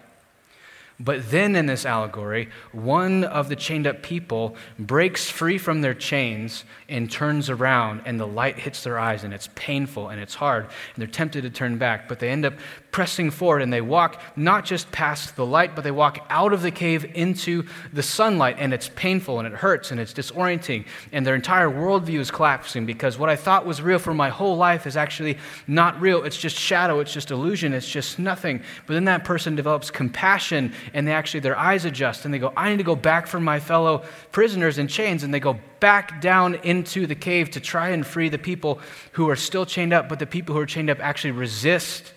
But 1.00 1.30
then 1.30 1.56
in 1.56 1.66
this 1.66 1.84
allegory, 1.84 2.50
one 2.70 3.24
of 3.24 3.48
the 3.48 3.56
chained 3.56 3.86
up 3.86 4.02
people 4.02 4.56
breaks 4.78 5.28
free 5.28 5.58
from 5.58 5.80
their 5.80 5.94
chains 5.94 6.64
and 6.88 7.10
turns 7.10 7.50
around, 7.50 8.02
and 8.04 8.20
the 8.20 8.26
light 8.26 8.58
hits 8.58 8.84
their 8.84 8.98
eyes, 8.98 9.24
and 9.24 9.34
it's 9.34 9.48
painful 9.56 10.08
and 10.10 10.20
it's 10.20 10.34
hard, 10.34 10.64
and 10.64 10.72
they're 10.96 11.08
tempted 11.08 11.42
to 11.42 11.50
turn 11.50 11.78
back. 11.78 12.08
But 12.08 12.20
they 12.20 12.28
end 12.28 12.44
up 12.44 12.54
pressing 12.92 13.32
forward, 13.32 13.60
and 13.62 13.72
they 13.72 13.80
walk 13.80 14.22
not 14.36 14.64
just 14.64 14.92
past 14.92 15.34
the 15.34 15.44
light, 15.44 15.74
but 15.74 15.82
they 15.82 15.90
walk 15.90 16.24
out 16.30 16.52
of 16.52 16.62
the 16.62 16.70
cave 16.70 17.04
into 17.16 17.64
the 17.92 18.02
sunlight, 18.02 18.56
and 18.60 18.72
it's 18.72 18.88
painful 18.94 19.40
and 19.40 19.48
it 19.48 19.54
hurts 19.54 19.90
and 19.90 19.98
it's 19.98 20.12
disorienting, 20.12 20.86
and 21.10 21.26
their 21.26 21.34
entire 21.34 21.68
worldview 21.68 22.20
is 22.20 22.30
collapsing 22.30 22.86
because 22.86 23.18
what 23.18 23.28
I 23.28 23.34
thought 23.34 23.66
was 23.66 23.82
real 23.82 23.98
for 23.98 24.14
my 24.14 24.28
whole 24.28 24.56
life 24.56 24.86
is 24.86 24.96
actually 24.96 25.38
not 25.66 26.00
real. 26.00 26.22
It's 26.22 26.38
just 26.38 26.56
shadow, 26.56 27.00
it's 27.00 27.12
just 27.12 27.32
illusion, 27.32 27.72
it's 27.72 27.88
just 27.88 28.20
nothing. 28.20 28.62
But 28.86 28.94
then 28.94 29.06
that 29.06 29.24
person 29.24 29.56
develops 29.56 29.90
compassion 29.90 30.72
and 30.92 31.06
they 31.06 31.12
actually, 31.12 31.40
their 31.40 31.56
eyes 31.56 31.84
adjust 31.84 32.24
and 32.24 32.34
they 32.34 32.38
go, 32.38 32.52
I 32.56 32.70
need 32.70 32.78
to 32.78 32.84
go 32.84 32.96
back 32.96 33.26
for 33.26 33.40
my 33.40 33.60
fellow 33.60 34.04
prisoners 34.32 34.78
in 34.78 34.88
chains. 34.88 35.22
And 35.22 35.32
they 35.32 35.40
go 35.40 35.58
back 35.80 36.20
down 36.20 36.56
into 36.56 37.06
the 37.06 37.14
cave 37.14 37.50
to 37.52 37.60
try 37.60 37.90
and 37.90 38.06
free 38.06 38.28
the 38.28 38.38
people 38.38 38.80
who 39.12 39.30
are 39.30 39.36
still 39.36 39.64
chained 39.64 39.92
up, 39.92 40.08
but 40.08 40.18
the 40.18 40.26
people 40.26 40.54
who 40.54 40.60
are 40.60 40.66
chained 40.66 40.90
up 40.90 41.00
actually 41.00 41.32
resist 41.32 42.12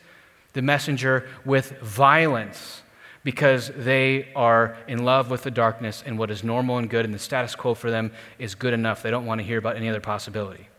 the 0.54 0.62
messenger 0.62 1.28
with 1.46 1.80
violence 1.82 2.82
because 3.24 3.72
they 3.76 4.30
are 4.36 4.78
in 4.88 5.04
love 5.04 5.30
with 5.30 5.44
the 5.44 5.52
darkness 5.52 6.02
and 6.06 6.18
what 6.18 6.32
is 6.32 6.44
normal 6.44 6.78
and 6.78 6.90
good 6.90 7.06
and 7.06 7.14
the 7.14 7.20
status 7.20 7.56
quo 7.56 7.74
for 7.74 7.92
them 7.92 8.12
is 8.40 8.56
good 8.56 8.74
enough. 8.74 9.04
They 9.04 9.12
don't 9.12 9.26
want 9.26 9.40
to 9.40 9.46
hear 9.46 9.58
about 9.58 9.76
any 9.76 9.90
other 9.90 10.00
possibility. 10.00 10.70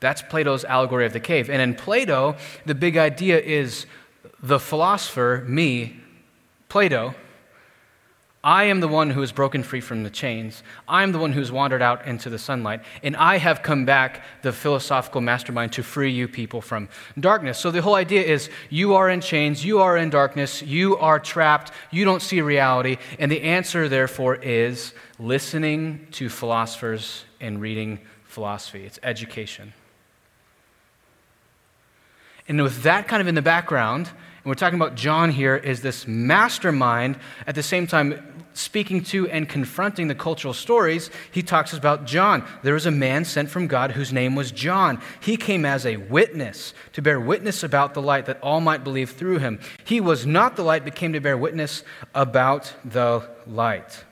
That's 0.00 0.22
Plato's 0.22 0.64
allegory 0.64 1.06
of 1.06 1.12
the 1.12 1.20
cave. 1.20 1.48
And 1.48 1.62
in 1.62 1.74
Plato, 1.74 2.36
the 2.66 2.74
big 2.74 2.96
idea 2.96 3.40
is 3.40 3.86
the 4.42 4.58
philosopher, 4.58 5.44
me, 5.46 6.00
Plato, 6.74 7.14
I 8.42 8.64
am 8.64 8.80
the 8.80 8.88
one 8.88 9.10
who 9.10 9.20
has 9.20 9.30
broken 9.30 9.62
free 9.62 9.80
from 9.80 10.02
the 10.02 10.10
chains. 10.10 10.64
I 10.88 11.04
am 11.04 11.12
the 11.12 11.20
one 11.20 11.30
who's 11.30 11.52
wandered 11.52 11.82
out 11.82 12.04
into 12.04 12.28
the 12.28 12.36
sunlight. 12.36 12.80
And 13.04 13.14
I 13.14 13.38
have 13.38 13.62
come 13.62 13.84
back, 13.84 14.24
the 14.42 14.52
philosophical 14.52 15.20
mastermind, 15.20 15.70
to 15.74 15.84
free 15.84 16.10
you 16.10 16.26
people 16.26 16.60
from 16.60 16.88
darkness. 17.20 17.60
So 17.60 17.70
the 17.70 17.80
whole 17.80 17.94
idea 17.94 18.22
is 18.22 18.50
you 18.70 18.94
are 18.94 19.08
in 19.08 19.20
chains, 19.20 19.64
you 19.64 19.78
are 19.78 19.96
in 19.96 20.10
darkness, 20.10 20.62
you 20.62 20.96
are 20.96 21.20
trapped, 21.20 21.70
you 21.92 22.04
don't 22.04 22.20
see 22.20 22.40
reality. 22.40 22.96
And 23.20 23.30
the 23.30 23.42
answer, 23.42 23.88
therefore, 23.88 24.34
is 24.34 24.94
listening 25.20 26.08
to 26.10 26.28
philosophers 26.28 27.24
and 27.40 27.60
reading 27.60 28.00
philosophy. 28.24 28.84
It's 28.84 28.98
education. 29.04 29.74
And 32.48 32.60
with 32.60 32.82
that 32.82 33.06
kind 33.06 33.20
of 33.20 33.28
in 33.28 33.36
the 33.36 33.42
background, 33.42 34.10
and 34.44 34.50
we're 34.50 34.56
talking 34.56 34.78
about 34.78 34.94
John 34.94 35.30
here 35.30 35.56
is 35.56 35.80
this 35.80 36.06
mastermind, 36.06 37.16
at 37.46 37.54
the 37.54 37.62
same 37.62 37.86
time 37.86 38.44
speaking 38.52 39.02
to 39.02 39.26
and 39.30 39.48
confronting 39.48 40.08
the 40.08 40.14
cultural 40.14 40.52
stories. 40.52 41.08
He 41.30 41.42
talks 41.42 41.72
about 41.72 42.04
John. 42.04 42.46
There 42.62 42.74
was 42.74 42.84
a 42.84 42.90
man 42.90 43.24
sent 43.24 43.48
from 43.48 43.68
God 43.68 43.92
whose 43.92 44.12
name 44.12 44.34
was 44.34 44.52
John. 44.52 45.00
He 45.20 45.38
came 45.38 45.64
as 45.64 45.86
a 45.86 45.96
witness 45.96 46.74
to 46.92 47.00
bear 47.00 47.18
witness 47.18 47.62
about 47.62 47.94
the 47.94 48.02
light 48.02 48.26
that 48.26 48.38
all 48.42 48.60
might 48.60 48.84
believe 48.84 49.12
through 49.12 49.38
him. 49.38 49.60
He 49.82 49.98
was 49.98 50.26
not 50.26 50.56
the 50.56 50.62
light, 50.62 50.84
but 50.84 50.94
came 50.94 51.14
to 51.14 51.20
bear 51.20 51.38
witness 51.38 51.82
about 52.14 52.70
the 52.84 53.26
light. 53.46 54.04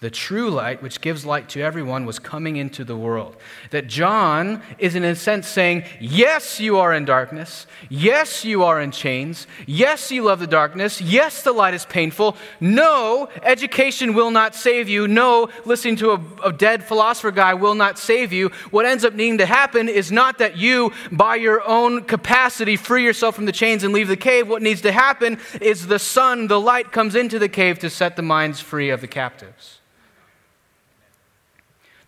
The 0.00 0.10
true 0.10 0.48
light, 0.48 0.80
which 0.80 1.00
gives 1.00 1.26
light 1.26 1.48
to 1.48 1.60
everyone, 1.60 2.06
was 2.06 2.20
coming 2.20 2.56
into 2.56 2.84
the 2.84 2.96
world. 2.96 3.36
That 3.70 3.88
John 3.88 4.62
is, 4.78 4.94
in 4.94 5.02
a 5.02 5.16
sense, 5.16 5.48
saying, 5.48 5.84
Yes, 6.00 6.60
you 6.60 6.78
are 6.78 6.94
in 6.94 7.04
darkness. 7.04 7.66
Yes, 7.88 8.44
you 8.44 8.62
are 8.62 8.80
in 8.80 8.92
chains. 8.92 9.48
Yes, 9.66 10.12
you 10.12 10.22
love 10.22 10.38
the 10.38 10.46
darkness. 10.46 11.00
Yes, 11.00 11.42
the 11.42 11.50
light 11.50 11.74
is 11.74 11.84
painful. 11.84 12.36
No, 12.60 13.28
education 13.42 14.14
will 14.14 14.30
not 14.30 14.54
save 14.54 14.88
you. 14.88 15.08
No, 15.08 15.48
listening 15.64 15.96
to 15.96 16.12
a, 16.12 16.20
a 16.44 16.52
dead 16.52 16.84
philosopher 16.84 17.32
guy 17.32 17.54
will 17.54 17.74
not 17.74 17.98
save 17.98 18.32
you. 18.32 18.50
What 18.70 18.86
ends 18.86 19.04
up 19.04 19.14
needing 19.14 19.38
to 19.38 19.46
happen 19.46 19.88
is 19.88 20.12
not 20.12 20.38
that 20.38 20.56
you, 20.56 20.92
by 21.10 21.34
your 21.34 21.66
own 21.66 22.04
capacity, 22.04 22.76
free 22.76 23.02
yourself 23.02 23.34
from 23.34 23.46
the 23.46 23.52
chains 23.52 23.82
and 23.82 23.92
leave 23.92 24.06
the 24.06 24.16
cave. 24.16 24.48
What 24.48 24.62
needs 24.62 24.82
to 24.82 24.92
happen 24.92 25.40
is 25.60 25.88
the 25.88 25.98
sun, 25.98 26.46
the 26.46 26.60
light, 26.60 26.92
comes 26.92 27.16
into 27.16 27.40
the 27.40 27.48
cave 27.48 27.80
to 27.80 27.90
set 27.90 28.14
the 28.14 28.22
minds 28.22 28.60
free 28.60 28.90
of 28.90 29.00
the 29.00 29.08
captives 29.08 29.78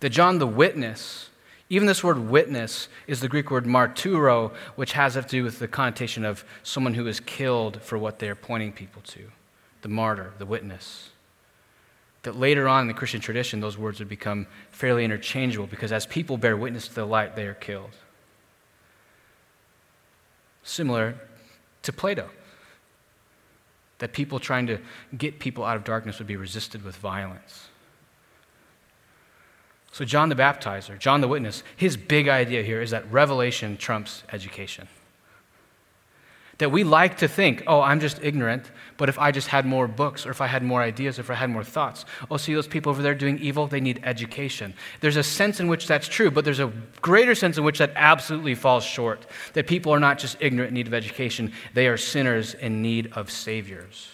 that 0.01 0.09
John 0.09 0.39
the 0.39 0.47
witness, 0.47 1.29
even 1.69 1.87
this 1.87 2.03
word 2.03 2.19
witness 2.19 2.89
is 3.07 3.21
the 3.21 3.29
Greek 3.29 3.49
word 3.49 3.65
marturo, 3.65 4.51
which 4.75 4.91
has 4.93 5.13
to 5.13 5.21
do 5.21 5.43
with 5.43 5.59
the 5.59 5.67
connotation 5.67 6.25
of 6.25 6.43
someone 6.63 6.95
who 6.95 7.07
is 7.07 7.19
killed 7.21 7.81
for 7.81 7.97
what 7.97 8.19
they're 8.19 8.35
pointing 8.35 8.73
people 8.73 9.01
to 9.03 9.31
the 9.81 9.87
martyr, 9.87 10.33
the 10.37 10.45
witness. 10.45 11.09
That 12.23 12.35
later 12.35 12.67
on 12.67 12.81
in 12.81 12.87
the 12.87 12.93
Christian 12.93 13.21
tradition, 13.21 13.61
those 13.61 13.77
words 13.77 13.97
would 13.99 14.09
become 14.09 14.45
fairly 14.69 15.05
interchangeable 15.05 15.65
because 15.65 15.91
as 15.91 16.05
people 16.05 16.37
bear 16.37 16.55
witness 16.55 16.87
to 16.87 16.93
the 16.93 17.05
light, 17.05 17.35
they 17.35 17.47
are 17.47 17.55
killed. 17.55 17.91
Similar 20.63 21.15
to 21.81 21.93
Plato, 21.93 22.29
that 23.97 24.13
people 24.13 24.39
trying 24.39 24.67
to 24.67 24.77
get 25.17 25.39
people 25.39 25.63
out 25.63 25.77
of 25.77 25.83
darkness 25.83 26.19
would 26.19 26.27
be 26.27 26.35
resisted 26.35 26.83
with 26.83 26.95
violence. 26.97 27.69
So, 29.91 30.05
John 30.05 30.29
the 30.29 30.35
Baptizer, 30.35 30.97
John 30.97 31.19
the 31.19 31.27
Witness, 31.27 31.63
his 31.75 31.97
big 31.97 32.29
idea 32.29 32.63
here 32.63 32.81
is 32.81 32.91
that 32.91 33.11
revelation 33.11 33.75
trumps 33.75 34.23
education. 34.31 34.87
That 36.59 36.71
we 36.71 36.83
like 36.85 37.17
to 37.17 37.27
think, 37.27 37.63
oh, 37.67 37.81
I'm 37.81 37.99
just 37.99 38.23
ignorant, 38.23 38.71
but 38.95 39.09
if 39.09 39.19
I 39.19 39.31
just 39.31 39.47
had 39.47 39.65
more 39.65 39.87
books, 39.87 40.25
or 40.25 40.29
if 40.29 40.39
I 40.39 40.47
had 40.47 40.63
more 40.63 40.81
ideas, 40.81 41.17
or 41.17 41.23
if 41.23 41.29
I 41.29 41.33
had 41.33 41.49
more 41.49 41.63
thoughts, 41.63 42.05
oh, 42.29 42.37
see 42.37 42.53
those 42.53 42.67
people 42.67 42.91
over 42.91 43.01
there 43.01 43.15
doing 43.15 43.39
evil? 43.39 43.67
They 43.67 43.81
need 43.81 43.99
education. 44.03 44.73
There's 45.01 45.17
a 45.17 45.23
sense 45.23 45.59
in 45.59 45.67
which 45.67 45.87
that's 45.87 46.07
true, 46.07 46.31
but 46.31 46.45
there's 46.45 46.59
a 46.59 46.71
greater 47.01 47.35
sense 47.35 47.57
in 47.57 47.63
which 47.65 47.79
that 47.79 47.91
absolutely 47.95 48.55
falls 48.55 48.85
short. 48.85 49.25
That 49.53 49.67
people 49.67 49.91
are 49.91 49.99
not 49.99 50.19
just 50.19 50.37
ignorant 50.39 50.69
in 50.69 50.75
need 50.75 50.87
of 50.87 50.93
education, 50.93 51.51
they 51.73 51.87
are 51.87 51.97
sinners 51.97 52.53
in 52.53 52.81
need 52.81 53.11
of 53.13 53.29
saviors 53.29 54.07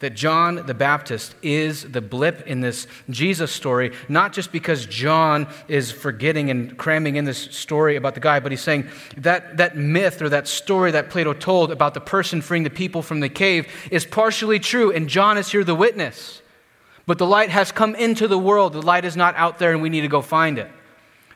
that 0.00 0.14
John 0.14 0.66
the 0.66 0.74
Baptist 0.74 1.34
is 1.42 1.82
the 1.84 2.00
blip 2.00 2.46
in 2.46 2.60
this 2.60 2.86
Jesus 3.10 3.50
story, 3.52 3.92
not 4.08 4.32
just 4.32 4.52
because 4.52 4.86
John 4.86 5.46
is 5.68 5.90
forgetting 5.90 6.50
and 6.50 6.76
cramming 6.76 7.16
in 7.16 7.24
this 7.24 7.38
story 7.38 7.96
about 7.96 8.14
the 8.14 8.20
guy, 8.20 8.40
but 8.40 8.52
he's 8.52 8.60
saying 8.60 8.88
that 9.16 9.56
that 9.56 9.76
myth 9.76 10.20
or 10.20 10.28
that 10.28 10.48
story 10.48 10.90
that 10.90 11.10
Plato 11.10 11.32
told 11.32 11.70
about 11.70 11.94
the 11.94 12.00
person 12.00 12.42
freeing 12.42 12.62
the 12.62 12.70
people 12.70 13.02
from 13.02 13.20
the 13.20 13.28
cave 13.28 13.68
is 13.90 14.04
partially 14.04 14.58
true, 14.58 14.92
and 14.92 15.08
John 15.08 15.38
is 15.38 15.50
here 15.50 15.64
the 15.64 15.74
witness. 15.74 16.42
But 17.06 17.18
the 17.18 17.26
light 17.26 17.50
has 17.50 17.70
come 17.70 17.94
into 17.94 18.26
the 18.26 18.38
world. 18.38 18.72
The 18.72 18.82
light 18.82 19.04
is 19.04 19.16
not 19.16 19.36
out 19.36 19.58
there, 19.58 19.72
and 19.72 19.80
we 19.80 19.88
need 19.88 20.00
to 20.00 20.08
go 20.08 20.22
find 20.22 20.58
it. 20.58 20.70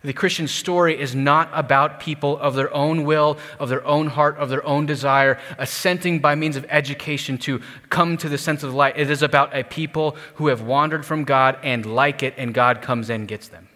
The 0.02 0.12
Christian 0.14 0.49
story 0.49 0.99
is 0.99 1.14
not 1.14 1.50
about 1.52 2.00
people 2.00 2.38
of 2.38 2.54
their 2.54 2.73
own 2.73 3.04
will, 3.04 3.37
of 3.59 3.69
their 3.69 3.87
own 3.87 4.07
heart, 4.07 4.38
of 4.38 4.49
their 4.49 4.64
own 4.64 4.87
desire, 4.87 5.38
assenting 5.59 6.21
by 6.21 6.35
means 6.35 6.57
of 6.57 6.64
education 6.71 7.37
to 7.38 7.61
come 7.90 8.16
to 8.16 8.28
the 8.30 8.38
sense 8.38 8.62
of 8.62 8.71
the 8.71 8.76
light. 8.76 8.97
It 8.97 9.11
is 9.11 9.23
about 9.23 9.54
a 9.54 9.62
people 9.62 10.16
who 10.37 10.47
have 10.47 10.62
wandered 10.62 11.04
from 11.04 11.25
God 11.25 11.59
and 11.62 11.85
like 11.85 12.23
it, 12.23 12.33
and 12.38 12.54
God 12.54 12.80
comes 12.80 13.11
and 13.11 13.28
gets 13.28 13.49
them. 13.49 13.69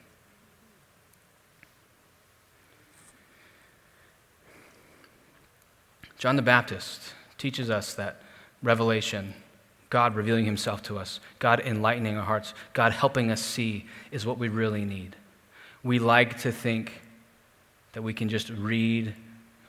John 6.16 6.36
the 6.36 6.42
Baptist 6.42 7.12
teaches 7.36 7.68
us 7.68 7.92
that 7.94 8.22
revelation, 8.62 9.34
God 9.90 10.14
revealing 10.14 10.46
himself 10.46 10.82
to 10.84 10.96
us, 10.96 11.20
God 11.38 11.60
enlightening 11.60 12.16
our 12.16 12.24
hearts, 12.24 12.54
God 12.72 12.92
helping 12.92 13.30
us 13.30 13.42
see, 13.42 13.84
is 14.10 14.24
what 14.24 14.38
we 14.38 14.48
really 14.48 14.86
need 14.86 15.16
we 15.84 15.98
like 15.98 16.40
to 16.40 16.50
think 16.50 17.00
that 17.92 18.02
we 18.02 18.14
can 18.14 18.28
just 18.28 18.48
read 18.50 19.14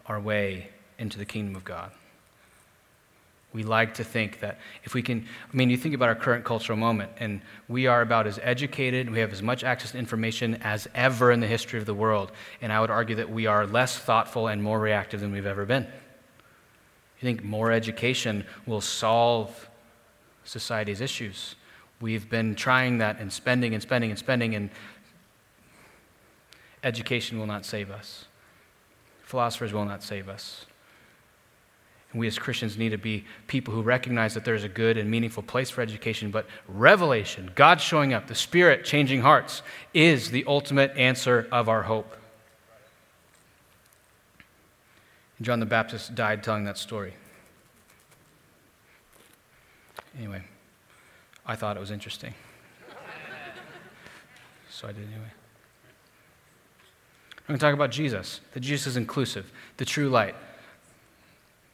our 0.07 0.19
way 0.19 0.69
into 0.97 1.17
the 1.17 1.25
kingdom 1.25 1.55
of 1.55 1.63
God. 1.65 1.91
We 3.53 3.63
like 3.63 3.93
to 3.95 4.03
think 4.03 4.39
that 4.39 4.59
if 4.83 4.93
we 4.93 5.01
can, 5.01 5.25
I 5.51 5.55
mean, 5.55 5.69
you 5.69 5.77
think 5.77 5.95
about 5.95 6.09
our 6.09 6.15
current 6.15 6.43
cultural 6.43 6.77
moment, 6.77 7.11
and 7.19 7.41
we 7.69 7.87
are 7.87 8.01
about 8.01 8.27
as 8.27 8.39
educated, 8.41 9.09
we 9.09 9.19
have 9.19 9.31
as 9.31 9.41
much 9.41 9.63
access 9.63 9.91
to 9.91 9.97
information 9.97 10.55
as 10.55 10.87
ever 10.93 11.31
in 11.31 11.39
the 11.39 11.47
history 11.47 11.79
of 11.79 11.85
the 11.85 11.93
world. 11.93 12.31
And 12.61 12.71
I 12.71 12.81
would 12.81 12.89
argue 12.89 13.15
that 13.17 13.29
we 13.29 13.45
are 13.45 13.65
less 13.65 13.97
thoughtful 13.97 14.47
and 14.47 14.61
more 14.61 14.79
reactive 14.79 15.21
than 15.21 15.31
we've 15.31 15.45
ever 15.45 15.65
been. 15.65 15.83
You 15.83 17.21
think 17.21 17.43
more 17.43 17.71
education 17.71 18.45
will 18.65 18.81
solve 18.81 19.69
society's 20.43 20.99
issues? 20.99 21.55
We've 22.01 22.29
been 22.29 22.55
trying 22.55 22.97
that 22.97 23.19
and 23.19 23.31
spending 23.31 23.73
and 23.73 23.81
spending 23.81 24.09
and 24.09 24.19
spending, 24.19 24.55
and 24.55 24.69
Education 26.85 27.39
will 27.39 27.47
not 27.47 27.65
save 27.65 27.89
us, 27.89 28.25
philosophers 29.23 29.73
will 29.73 29.85
not 29.85 30.03
save 30.03 30.29
us. 30.29 30.67
And 32.11 32.19
we 32.19 32.27
as 32.27 32.37
Christians 32.37 32.77
need 32.77 32.89
to 32.89 32.97
be 32.97 33.25
people 33.47 33.73
who 33.73 33.81
recognize 33.81 34.35
that 34.35 34.45
there's 34.45 34.63
a 34.63 34.69
good 34.69 34.95
and 34.95 35.09
meaningful 35.09 35.41
place 35.41 35.71
for 35.71 35.81
education, 35.81 36.29
but 36.29 36.45
revelation, 36.67 37.51
God 37.55 37.81
showing 37.81 38.13
up, 38.13 38.27
the 38.27 38.35
Spirit 38.35 38.85
changing 38.85 39.21
hearts, 39.21 39.63
is 39.95 40.29
the 40.29 40.45
ultimate 40.45 40.95
answer 40.95 41.47
of 41.51 41.67
our 41.67 41.81
hope. 41.81 42.15
John 45.41 45.59
the 45.59 45.65
Baptist 45.65 46.13
died 46.13 46.43
telling 46.43 46.65
that 46.65 46.77
story. 46.77 47.15
Anyway, 50.17 50.43
I 51.47 51.55
thought 51.55 51.75
it 51.75 51.79
was 51.79 51.91
interesting. 51.91 52.35
so 54.69 54.87
I 54.87 54.91
did 54.91 55.07
anyway. 55.11 55.31
I'm 57.47 57.53
going 57.53 57.59
to 57.59 57.65
talk 57.65 57.75
about 57.75 57.91
Jesus, 57.91 58.41
that 58.53 58.61
Jesus 58.61 58.87
is 58.87 58.97
inclusive, 58.97 59.51
the 59.77 59.85
true 59.85 60.09
light. 60.09 60.35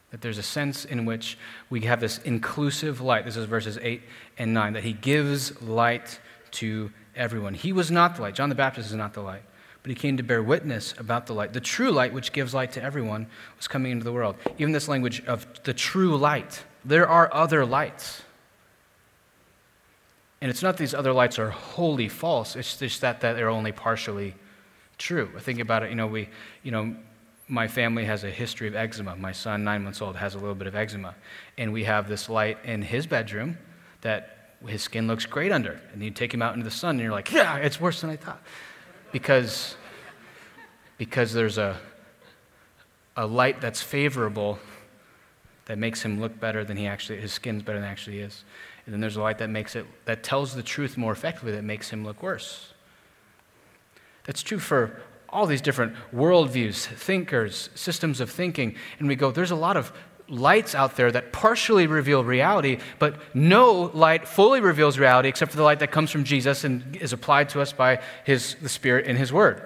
That 0.10 0.20
there's 0.20 0.38
a 0.38 0.44
sense 0.44 0.84
in 0.84 1.06
which 1.06 1.38
we 1.70 1.82
have 1.82 2.01
this 2.01 2.18
inclusive 2.20 3.00
light. 3.00 3.24
This 3.24 3.38
is 3.38 3.46
verses 3.46 3.80
8 3.82 4.01
and 4.38 4.54
9, 4.54 4.74
that 4.74 4.84
he 4.84 4.92
gives 4.92 5.62
light 5.62 6.20
to 6.51 6.92
everyone. 7.16 7.54
He 7.54 7.72
was 7.72 7.90
not 7.90 8.18
the 8.18 8.24
light. 8.24 8.36
John 8.36 8.50
the 8.50 8.56
Baptist 8.56 8.90
is 8.90 8.96
not 8.96 9.13
the 9.13 9.22
light, 9.22 9.44
but 9.82 9.90
he 9.90 9.96
came 9.96 10.18
to 10.18 10.24
bear 10.24 10.44
witness 10.44 10.94
about 10.98 11.25
the 11.28 11.34
light. 11.34 11.54
The 11.54 11.62
true 11.62 11.92
light, 11.92 12.13
which 12.13 12.34
gives 12.34 12.54
light 12.54 12.74
to 12.74 12.84
everyone, 12.84 13.28
was 13.56 13.70
coming 13.70 13.94
into 13.94 14.04
the 14.04 14.12
world. 14.12 14.36
Even 14.58 14.74
this 14.74 14.90
language 14.90 15.24
of 15.25 15.48
the 15.63 15.74
true 15.74 16.18
light, 16.18 16.66
there 16.84 17.08
are 17.08 17.34
other 17.34 17.66
lights. 17.66 18.24
And 20.42 20.51
it's 20.51 20.62
not 20.62 20.75
these 20.75 20.94
other 20.94 21.13
lights 21.13 21.40
are 21.40 21.51
wholly 21.51 22.10
false, 22.10 22.58
it's 22.58 22.75
just 22.75 23.00
that, 23.00 23.22
that 23.22 23.38
they're 23.38 23.48
only 23.48 23.72
partially 23.72 24.36
true. 25.01 25.29
I 25.36 25.39
think 25.39 25.60
about 25.60 25.84
it, 25.84 25.89
you 25.89 25.96
know, 25.96 26.08
we, 26.08 26.29
you 26.63 26.72
know, 26.72 26.96
my 27.48 27.67
family 27.67 28.05
has 28.05 28.24
a 28.24 28.29
history 28.29 28.67
of 28.70 28.75
eczema. 28.75 29.15
My 29.17 29.34
son, 29.34 29.65
nine 29.65 29.84
months 29.84 30.01
old, 30.01 30.15
has 30.15 30.36
a 30.36 30.38
little 30.38 30.55
bit 30.55 30.67
of 30.67 30.75
eczema. 30.75 31.15
And 31.58 31.74
we 31.74 31.84
have 31.84 32.08
this 32.08 32.29
light 32.29 32.58
in 32.63 32.81
his 32.81 33.05
bedroom 33.05 33.58
that 34.01 34.55
his 34.65 34.81
skin 34.81 35.08
looks 35.08 35.25
great 35.25 35.51
under. 35.51 35.81
And 35.91 36.01
you 36.01 36.12
take 36.12 36.34
him 36.34 36.41
out 36.41 36.53
into 36.53 36.63
the 36.63 36.72
sun, 36.72 36.91
and 36.91 37.01
you're 37.01 37.12
like, 37.12 37.31
yeah, 37.31 37.58
it's 37.58 37.81
worse 37.81 38.01
than 38.01 38.10
I 38.10 38.15
thought. 38.15 38.41
Because, 39.12 39.75
because 40.98 41.34
there's 41.34 41.58
a, 41.58 41.77
a 43.17 43.25
light 43.25 43.60
that's 43.60 43.81
favorable 43.81 44.60
that 45.65 45.77
makes 45.77 46.01
him 46.01 46.22
look 46.22 46.39
better 46.39 46.63
than 46.63 46.77
he 46.77 46.88
actually, 46.88 47.20
his 47.20 47.34
skin's 47.34 47.63
better 47.63 47.79
than 47.79 47.89
actually 47.89 48.20
is. 48.20 48.46
And 48.86 48.93
then 48.93 49.01
there's 49.01 49.17
a 49.17 49.22
light 49.22 49.39
that 49.39 49.50
makes 49.50 49.75
it, 49.75 49.86
that 50.05 50.24
tells 50.24 50.55
the 50.55 50.63
truth 50.63 50.98
more 50.98 51.12
effectively 51.12 51.51
that 51.51 51.63
makes 51.63 51.89
him 51.89 52.05
look 52.05 52.24
worse. 52.24 52.71
That's 54.25 54.44
true 54.44 54.60
for 54.60 55.01
all 55.30 55.46
these 55.46 55.62
different 55.62 55.96
worldviews, 56.13 56.86
thinkers, 56.86 57.70
systems 57.74 58.20
of 58.20 58.30
thinking. 58.30 58.75
And 59.00 59.08
we 59.08 59.16
go, 59.16 59.32
there's 59.32 59.51
a 59.51 59.56
lot 59.56 59.78
of 59.78 59.92
lights 60.28 60.75
out 60.75 60.96
there 60.96 61.12
that 61.12 61.32
partially 61.32 61.88
reveal 61.88 62.24
reality, 62.24 62.80
but 63.00 63.20
no 63.36 63.92
light 63.94 64.28
fully 64.28 64.62
reveals 64.62 64.98
reality 64.98 65.30
except 65.30 65.51
for 65.51 65.58
the 65.58 65.63
light 65.63 65.80
that 65.80 65.92
comes 65.92 66.10
from 66.10 66.24
Jesus 66.24 66.63
and 66.63 66.96
is 66.98 67.13
applied 67.13 67.50
to 67.50 67.62
us 67.62 67.74
by 67.74 68.01
his, 68.25 68.56
the 68.62 68.70
Spirit 68.70 69.06
in 69.06 69.16
His 69.18 69.34
Word. 69.34 69.62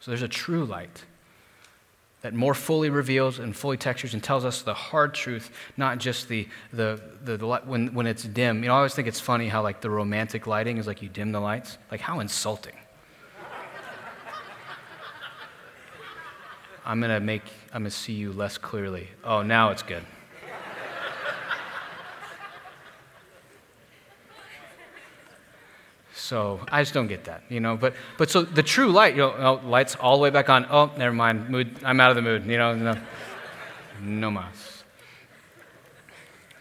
So 0.00 0.10
there's 0.10 0.22
a 0.22 0.28
true 0.28 0.64
light 0.64 1.04
that 2.24 2.32
more 2.32 2.54
fully 2.54 2.88
reveals 2.88 3.38
and 3.38 3.54
fully 3.54 3.76
textures 3.76 4.14
and 4.14 4.24
tells 4.24 4.46
us 4.46 4.62
the 4.62 4.72
hard 4.72 5.12
truth, 5.12 5.50
not 5.76 5.98
just 5.98 6.26
the, 6.26 6.48
the, 6.72 6.98
the, 7.22 7.36
the, 7.36 7.46
when, 7.66 7.92
when 7.92 8.06
it's 8.06 8.22
dim. 8.22 8.62
You 8.62 8.68
know, 8.68 8.74
I 8.74 8.78
always 8.78 8.94
think 8.94 9.06
it's 9.06 9.20
funny 9.20 9.46
how 9.46 9.62
like 9.62 9.82
the 9.82 9.90
romantic 9.90 10.46
lighting 10.46 10.78
is 10.78 10.86
like 10.86 11.02
you 11.02 11.10
dim 11.10 11.32
the 11.32 11.40
lights. 11.40 11.76
Like 11.90 12.00
how 12.00 12.20
insulting. 12.20 12.72
I'm 16.86 16.98
gonna 16.98 17.20
make, 17.20 17.42
I'm 17.74 17.82
gonna 17.82 17.90
see 17.90 18.14
you 18.14 18.32
less 18.32 18.56
clearly. 18.56 19.08
Oh, 19.22 19.42
now 19.42 19.68
it's 19.68 19.82
good. 19.82 20.02
So 26.24 26.58
I 26.72 26.80
just 26.80 26.94
don't 26.94 27.06
get 27.06 27.24
that, 27.24 27.42
you 27.50 27.60
know. 27.60 27.76
But, 27.76 27.92
but 28.16 28.30
so 28.30 28.40
the 28.40 28.62
true 28.62 28.88
light, 28.88 29.14
you 29.14 29.20
know, 29.20 29.60
oh, 29.62 29.68
lights 29.68 29.94
all 29.94 30.16
the 30.16 30.22
way 30.22 30.30
back 30.30 30.48
on. 30.48 30.64
Oh, 30.70 30.90
never 30.96 31.14
mind. 31.14 31.50
Mood, 31.50 31.76
I'm 31.84 32.00
out 32.00 32.08
of 32.08 32.16
the 32.16 32.22
mood, 32.22 32.46
you 32.46 32.56
know. 32.56 32.74
No, 32.74 32.98
no 34.00 34.30
mas. 34.30 34.84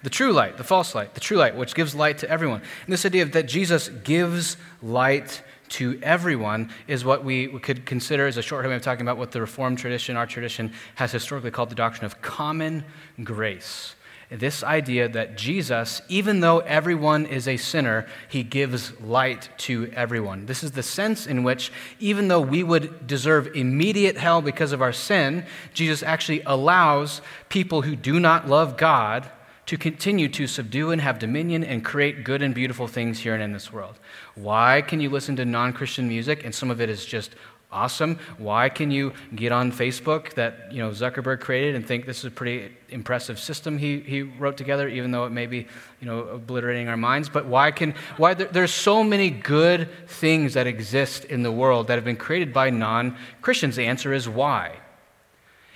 The 0.03 0.09
true 0.09 0.33
light, 0.33 0.57
the 0.57 0.65
false 0.65 0.93
light, 0.93 1.13
the 1.13 1.21
true 1.21 1.37
light, 1.37 1.55
which 1.55 1.75
gives 1.75 1.95
light 1.95 2.17
to 2.17 2.29
everyone. 2.29 2.61
And 2.85 2.91
this 2.91 3.05
idea 3.05 3.23
of 3.23 3.31
that 3.31 3.47
Jesus 3.47 3.87
gives 3.87 4.57
light 4.81 5.41
to 5.69 5.97
everyone 6.03 6.69
is 6.89 7.05
what 7.05 7.23
we 7.23 7.47
could 7.59 7.85
consider 7.85 8.27
as 8.27 8.35
a 8.35 8.41
shorthand 8.41 8.71
way 8.71 8.75
of 8.75 8.81
talking 8.81 9.03
about 9.03 9.17
what 9.17 9.31
the 9.31 9.39
Reformed 9.39 9.77
tradition, 9.77 10.17
our 10.17 10.27
tradition, 10.27 10.73
has 10.95 11.13
historically 11.13 11.51
called 11.51 11.69
the 11.69 11.75
doctrine 11.75 12.05
of 12.05 12.21
common 12.21 12.83
grace. 13.23 13.95
This 14.39 14.63
idea 14.63 15.07
that 15.09 15.37
Jesus, 15.37 16.01
even 16.09 16.39
though 16.39 16.59
everyone 16.59 17.25
is 17.25 17.47
a 17.47 17.57
sinner, 17.57 18.07
he 18.27 18.41
gives 18.43 18.99
light 19.01 19.49
to 19.59 19.91
everyone. 19.95 20.45
This 20.47 20.63
is 20.63 20.71
the 20.71 20.83
sense 20.83 21.27
in 21.27 21.43
which, 21.43 21.71
even 21.99 22.27
though 22.27 22.41
we 22.41 22.63
would 22.63 23.05
deserve 23.05 23.55
immediate 23.55 24.17
hell 24.17 24.41
because 24.41 24.71
of 24.71 24.81
our 24.81 24.93
sin, 24.93 25.45
Jesus 25.73 26.01
actually 26.01 26.41
allows 26.45 27.21
people 27.49 27.83
who 27.83 27.95
do 27.95 28.19
not 28.19 28.47
love 28.47 28.75
God 28.75 29.29
to 29.65 29.77
continue 29.77 30.27
to 30.27 30.45
subdue 30.45 30.91
and 30.91 30.99
have 30.99 31.19
dominion 31.19 31.63
and 31.63 31.85
create 31.85 32.23
good 32.23 32.41
and 32.41 32.53
beautiful 32.53 32.87
things 32.87 33.19
here 33.19 33.33
and 33.33 33.41
in 33.41 33.53
this 33.53 33.71
world. 33.71 33.97
Why 34.35 34.81
can 34.81 34.99
you 34.99 35.09
listen 35.09 35.35
to 35.37 35.45
non 35.45 35.71
Christian 35.71 36.07
music 36.07 36.43
and 36.43 36.53
some 36.53 36.69
of 36.69 36.81
it 36.81 36.89
is 36.89 37.05
just 37.05 37.35
awesome? 37.73 38.19
Why 38.37 38.69
can 38.69 38.91
you 38.91 39.13
get 39.35 39.51
on 39.51 39.71
Facebook 39.71 40.33
that 40.35 40.71
you 40.71 40.77
know 40.77 40.91
Zuckerberg 40.91 41.41
created 41.41 41.75
and 41.75 41.85
think 41.85 42.05
this 42.05 42.19
is 42.19 42.25
a 42.25 42.31
pretty 42.31 42.71
impressive 42.89 43.39
system 43.39 43.77
he, 43.77 43.99
he 43.99 44.21
wrote 44.21 44.55
together, 44.55 44.87
even 44.87 45.11
though 45.11 45.25
it 45.25 45.31
may 45.31 45.47
be 45.47 45.67
you 45.99 46.07
know 46.07 46.19
obliterating 46.19 46.87
our 46.87 46.97
minds? 46.97 47.27
But 47.27 47.45
why 47.45 47.71
can 47.71 47.95
why 48.17 48.35
there, 48.35 48.47
there's 48.47 48.73
so 48.73 49.03
many 49.03 49.29
good 49.29 49.89
things 50.07 50.53
that 50.53 50.67
exist 50.67 51.25
in 51.25 51.43
the 51.43 51.51
world 51.51 51.87
that 51.87 51.95
have 51.95 52.05
been 52.05 52.15
created 52.15 52.53
by 52.53 52.69
non 52.69 53.17
Christians? 53.41 53.75
The 53.75 53.85
answer 53.85 54.13
is 54.13 54.29
why. 54.29 54.77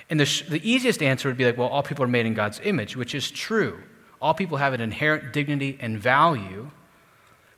And 0.09 0.19
the, 0.19 0.25
sh- 0.25 0.43
the 0.47 0.69
easiest 0.69 1.03
answer 1.03 1.27
would 1.27 1.37
be 1.37 1.45
like, 1.45 1.57
well, 1.57 1.67
all 1.67 1.83
people 1.83 2.03
are 2.03 2.07
made 2.07 2.25
in 2.25 2.33
God's 2.33 2.61
image, 2.63 2.95
which 2.95 3.13
is 3.13 3.29
true. 3.29 3.83
All 4.21 4.33
people 4.33 4.57
have 4.57 4.73
an 4.73 4.81
inherent 4.81 5.33
dignity 5.33 5.77
and 5.79 5.99
value. 5.99 6.71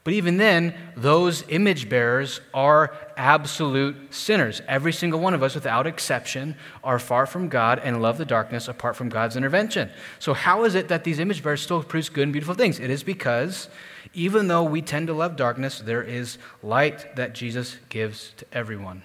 But 0.04 0.14
even 0.14 0.38
then, 0.38 0.74
those 0.96 1.44
image 1.50 1.90
bearers 1.90 2.40
are 2.54 2.96
absolute 3.18 4.14
sinners. 4.14 4.62
Every 4.68 4.94
single 4.94 5.20
one 5.20 5.34
of 5.34 5.44
us, 5.44 5.56
without 5.56 5.86
exception, 5.88 6.56
are 6.84 7.00
far 7.00 7.26
from 7.26 7.50
God 7.50 7.80
and 7.80 8.02
love 8.02 8.18
the 8.18 8.26
darkness 8.26 8.68
apart 8.70 8.96
from 8.96 9.10
God's 9.10 9.36
intervention. 9.36 9.90
So, 10.20 10.34
how 10.34 10.64
is 10.64 10.76
it 10.76 10.88
that 10.88 11.04
these 11.04 11.20
image 11.20 11.44
bearers 11.44 11.62
still 11.62 11.84
produce 11.84 12.10
good 12.10 12.24
and 12.24 12.34
beautiful 12.34 12.56
things? 12.56 12.80
It 12.80 12.90
is 12.90 13.04
because 13.04 13.68
even 14.14 14.48
though 14.48 14.64
we 14.64 14.82
tend 14.82 15.08
to 15.08 15.14
love 15.14 15.36
darkness, 15.36 15.80
there 15.80 16.02
is 16.02 16.38
light 16.64 17.16
that 17.18 17.34
Jesus 17.34 17.78
gives 17.90 18.32
to 18.38 18.46
everyone. 18.54 19.04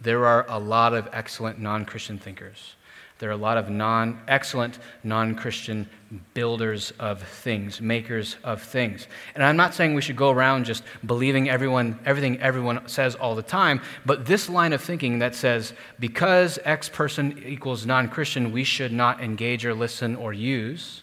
There 0.00 0.26
are 0.26 0.44
a 0.48 0.58
lot 0.58 0.92
of 0.92 1.08
excellent 1.12 1.60
non 1.60 1.84
Christian 1.84 2.18
thinkers. 2.18 2.74
There 3.18 3.30
are 3.30 3.32
a 3.32 3.36
lot 3.36 3.56
of 3.56 3.70
non, 3.70 4.20
excellent 4.28 4.78
non 5.02 5.34
Christian 5.34 5.88
builders 6.34 6.92
of 6.98 7.22
things, 7.22 7.80
makers 7.80 8.36
of 8.44 8.62
things. 8.62 9.08
And 9.34 9.42
I'm 9.42 9.56
not 9.56 9.74
saying 9.74 9.94
we 9.94 10.02
should 10.02 10.16
go 10.16 10.30
around 10.30 10.66
just 10.66 10.82
believing 11.04 11.48
everyone, 11.48 11.98
everything 12.04 12.40
everyone 12.40 12.86
says 12.88 13.14
all 13.14 13.34
the 13.34 13.42
time, 13.42 13.80
but 14.04 14.26
this 14.26 14.48
line 14.48 14.72
of 14.72 14.82
thinking 14.82 15.18
that 15.20 15.34
says 15.34 15.72
because 15.98 16.58
X 16.64 16.88
person 16.88 17.42
equals 17.44 17.86
non 17.86 18.08
Christian, 18.08 18.52
we 18.52 18.64
should 18.64 18.92
not 18.92 19.22
engage 19.22 19.64
or 19.64 19.74
listen 19.74 20.14
or 20.14 20.32
use, 20.32 21.02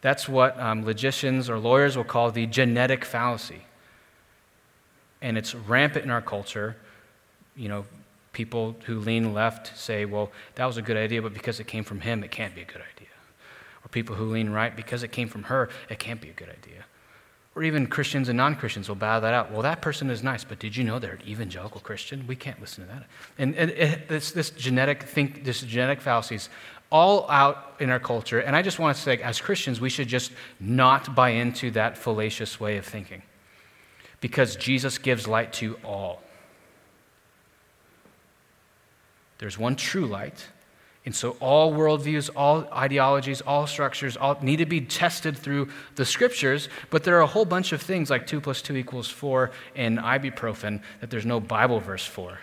that's 0.00 0.26
what 0.26 0.58
um, 0.58 0.86
logicians 0.86 1.50
or 1.50 1.58
lawyers 1.58 1.96
will 1.96 2.04
call 2.04 2.30
the 2.30 2.46
genetic 2.46 3.04
fallacy. 3.04 3.60
And 5.20 5.36
it's 5.36 5.54
rampant 5.54 6.06
in 6.06 6.10
our 6.10 6.22
culture 6.22 6.76
you 7.60 7.68
know, 7.68 7.84
people 8.32 8.76
who 8.86 9.00
lean 9.00 9.34
left 9.34 9.76
say, 9.76 10.04
well, 10.04 10.30
that 10.54 10.66
was 10.66 10.76
a 10.76 10.82
good 10.82 10.96
idea, 10.96 11.22
but 11.22 11.34
because 11.34 11.60
it 11.60 11.66
came 11.66 11.84
from 11.84 12.00
him, 12.00 12.22
it 12.22 12.30
can't 12.30 12.54
be 12.54 12.62
a 12.62 12.64
good 12.64 12.82
idea. 12.96 13.08
Or 13.84 13.88
people 13.88 14.16
who 14.16 14.26
lean 14.26 14.50
right, 14.50 14.74
because 14.74 15.02
it 15.02 15.08
came 15.08 15.28
from 15.28 15.44
her, 15.44 15.68
it 15.88 15.98
can't 15.98 16.20
be 16.20 16.28
a 16.28 16.32
good 16.32 16.48
idea. 16.48 16.84
Or 17.56 17.64
even 17.64 17.88
Christians 17.88 18.28
and 18.28 18.36
non 18.36 18.54
Christians 18.54 18.88
will 18.88 18.96
bow 18.96 19.18
that 19.20 19.34
out. 19.34 19.50
Well, 19.50 19.62
that 19.62 19.82
person 19.82 20.08
is 20.08 20.22
nice, 20.22 20.44
but 20.44 20.60
did 20.60 20.76
you 20.76 20.84
know 20.84 20.98
they're 21.00 21.14
an 21.14 21.26
evangelical 21.26 21.80
Christian? 21.80 22.26
We 22.26 22.36
can't 22.36 22.60
listen 22.60 22.86
to 22.86 22.92
that. 22.92 23.04
And, 23.38 23.56
and 23.56 23.70
it, 23.70 24.08
this, 24.08 24.30
this 24.30 24.50
genetic 24.50 25.02
think, 25.02 25.44
this 25.44 25.60
genetic 25.60 26.00
fallacies 26.00 26.48
all 26.90 27.28
out 27.30 27.74
in 27.80 27.90
our 27.90 27.98
culture. 27.98 28.40
And 28.40 28.54
I 28.54 28.62
just 28.62 28.78
want 28.78 28.96
to 28.96 29.02
say, 29.02 29.18
as 29.18 29.40
Christians, 29.40 29.80
we 29.80 29.90
should 29.90 30.08
just 30.08 30.32
not 30.58 31.14
buy 31.14 31.30
into 31.30 31.70
that 31.72 31.98
fallacious 31.98 32.60
way 32.60 32.76
of 32.76 32.84
thinking. 32.84 33.22
Because 34.20 34.54
Jesus 34.54 34.98
gives 34.98 35.26
light 35.26 35.52
to 35.54 35.76
all. 35.84 36.22
There's 39.40 39.58
one 39.58 39.74
true 39.74 40.06
light. 40.06 40.46
And 41.06 41.16
so 41.16 41.30
all 41.40 41.72
worldviews, 41.72 42.28
all 42.36 42.68
ideologies, 42.70 43.40
all 43.40 43.66
structures 43.66 44.18
all 44.18 44.38
need 44.42 44.58
to 44.58 44.66
be 44.66 44.82
tested 44.82 45.34
through 45.34 45.70
the 45.94 46.04
scriptures, 46.04 46.68
but 46.90 47.04
there 47.04 47.16
are 47.16 47.22
a 47.22 47.26
whole 47.26 47.46
bunch 47.46 47.72
of 47.72 47.80
things 47.80 48.10
like 48.10 48.26
2 48.26 48.38
plus 48.42 48.60
2 48.60 48.76
equals 48.76 49.08
4 49.08 49.50
and 49.74 49.98
ibuprofen 49.98 50.82
that 51.00 51.08
there's 51.08 51.24
no 51.24 51.40
Bible 51.40 51.80
verse 51.80 52.04
for. 52.04 52.38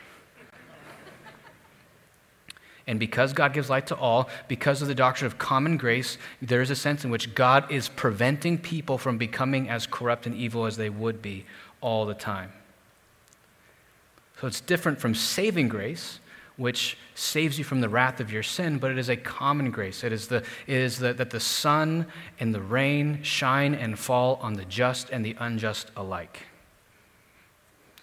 And 2.88 3.00
because 3.00 3.32
God 3.32 3.54
gives 3.54 3.70
light 3.70 3.86
to 3.88 3.96
all, 3.96 4.28
because 4.48 4.82
of 4.82 4.88
the 4.88 4.96
doctrine 4.96 5.28
of 5.28 5.38
common 5.38 5.78
grace, 5.78 6.18
there 6.42 6.62
is 6.62 6.72
a 6.72 6.76
sense 6.76 7.06
in 7.06 7.12
which 7.12 7.36
God 7.36 7.72
is 7.72 7.90
preventing 7.90 8.58
people 8.58 8.98
from 8.98 9.20
becoming 9.20 9.70
as 9.70 9.86
corrupt 9.86 10.26
and 10.26 10.34
evil 10.34 10.66
as 10.66 10.78
they 10.78 10.90
would 10.90 11.22
be 11.22 11.46
all 11.80 12.08
the 12.08 12.16
time. 12.16 12.54
So 14.42 14.48
it's 14.48 14.62
different 14.62 15.00
from 15.00 15.14
saving 15.14 15.68
grace, 15.68 16.20
which 16.58 16.98
saves 17.16 17.58
you 17.58 17.64
from 17.64 17.82
the 17.82 17.90
wrath 17.90 18.20
of 18.20 18.32
your 18.32 18.44
sin, 18.44 18.80
but 18.80 18.92
it 18.92 18.98
is 18.98 19.10
a 19.10 19.16
common 19.16 19.72
grace. 19.72 20.04
It 20.04 20.12
is, 20.12 20.28
the, 20.28 20.38
it 20.66 20.78
is 20.78 20.98
the, 20.98 21.14
that 21.14 21.30
the 21.30 21.40
sun 21.40 22.08
and 22.40 22.54
the 22.54 22.62
rain 22.62 23.22
shine 23.24 23.74
and 23.74 23.98
fall 23.98 24.40
on 24.42 24.54
the 24.54 24.66
just 24.66 25.10
and 25.12 25.24
the 25.24 25.36
unjust 25.40 25.92
alike. 25.96 26.44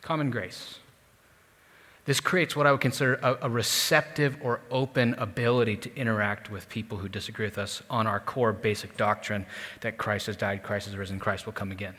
Common 0.03 0.31
grace. 0.31 0.79
This 2.05 2.21
creates 2.21 2.55
what 2.55 2.67
I 2.67 2.71
would 2.71 2.83
consider 2.83 3.15
a, 3.15 3.39
a, 3.43 3.51
receptive 3.51 4.37
or 4.43 4.61
open 4.71 5.15
ability 5.15 5.79
to 5.79 5.97
interact 5.97 6.51
with 6.51 6.69
people 6.69 6.99
who 6.99 7.09
disagree 7.09 7.47
with 7.47 7.57
us 7.57 7.83
on 7.89 8.07
our 8.07 8.21
core 8.21 8.53
basic 8.53 8.97
doctrine 8.99 9.47
that 9.81 9.97
Christ 9.97 10.27
has 10.27 10.37
died, 10.37 10.63
Christ 10.63 10.87
has 10.87 10.97
risen, 10.97 11.19
Christ 11.19 11.47
will 11.47 11.55
come 11.55 11.73
again. 11.73 11.95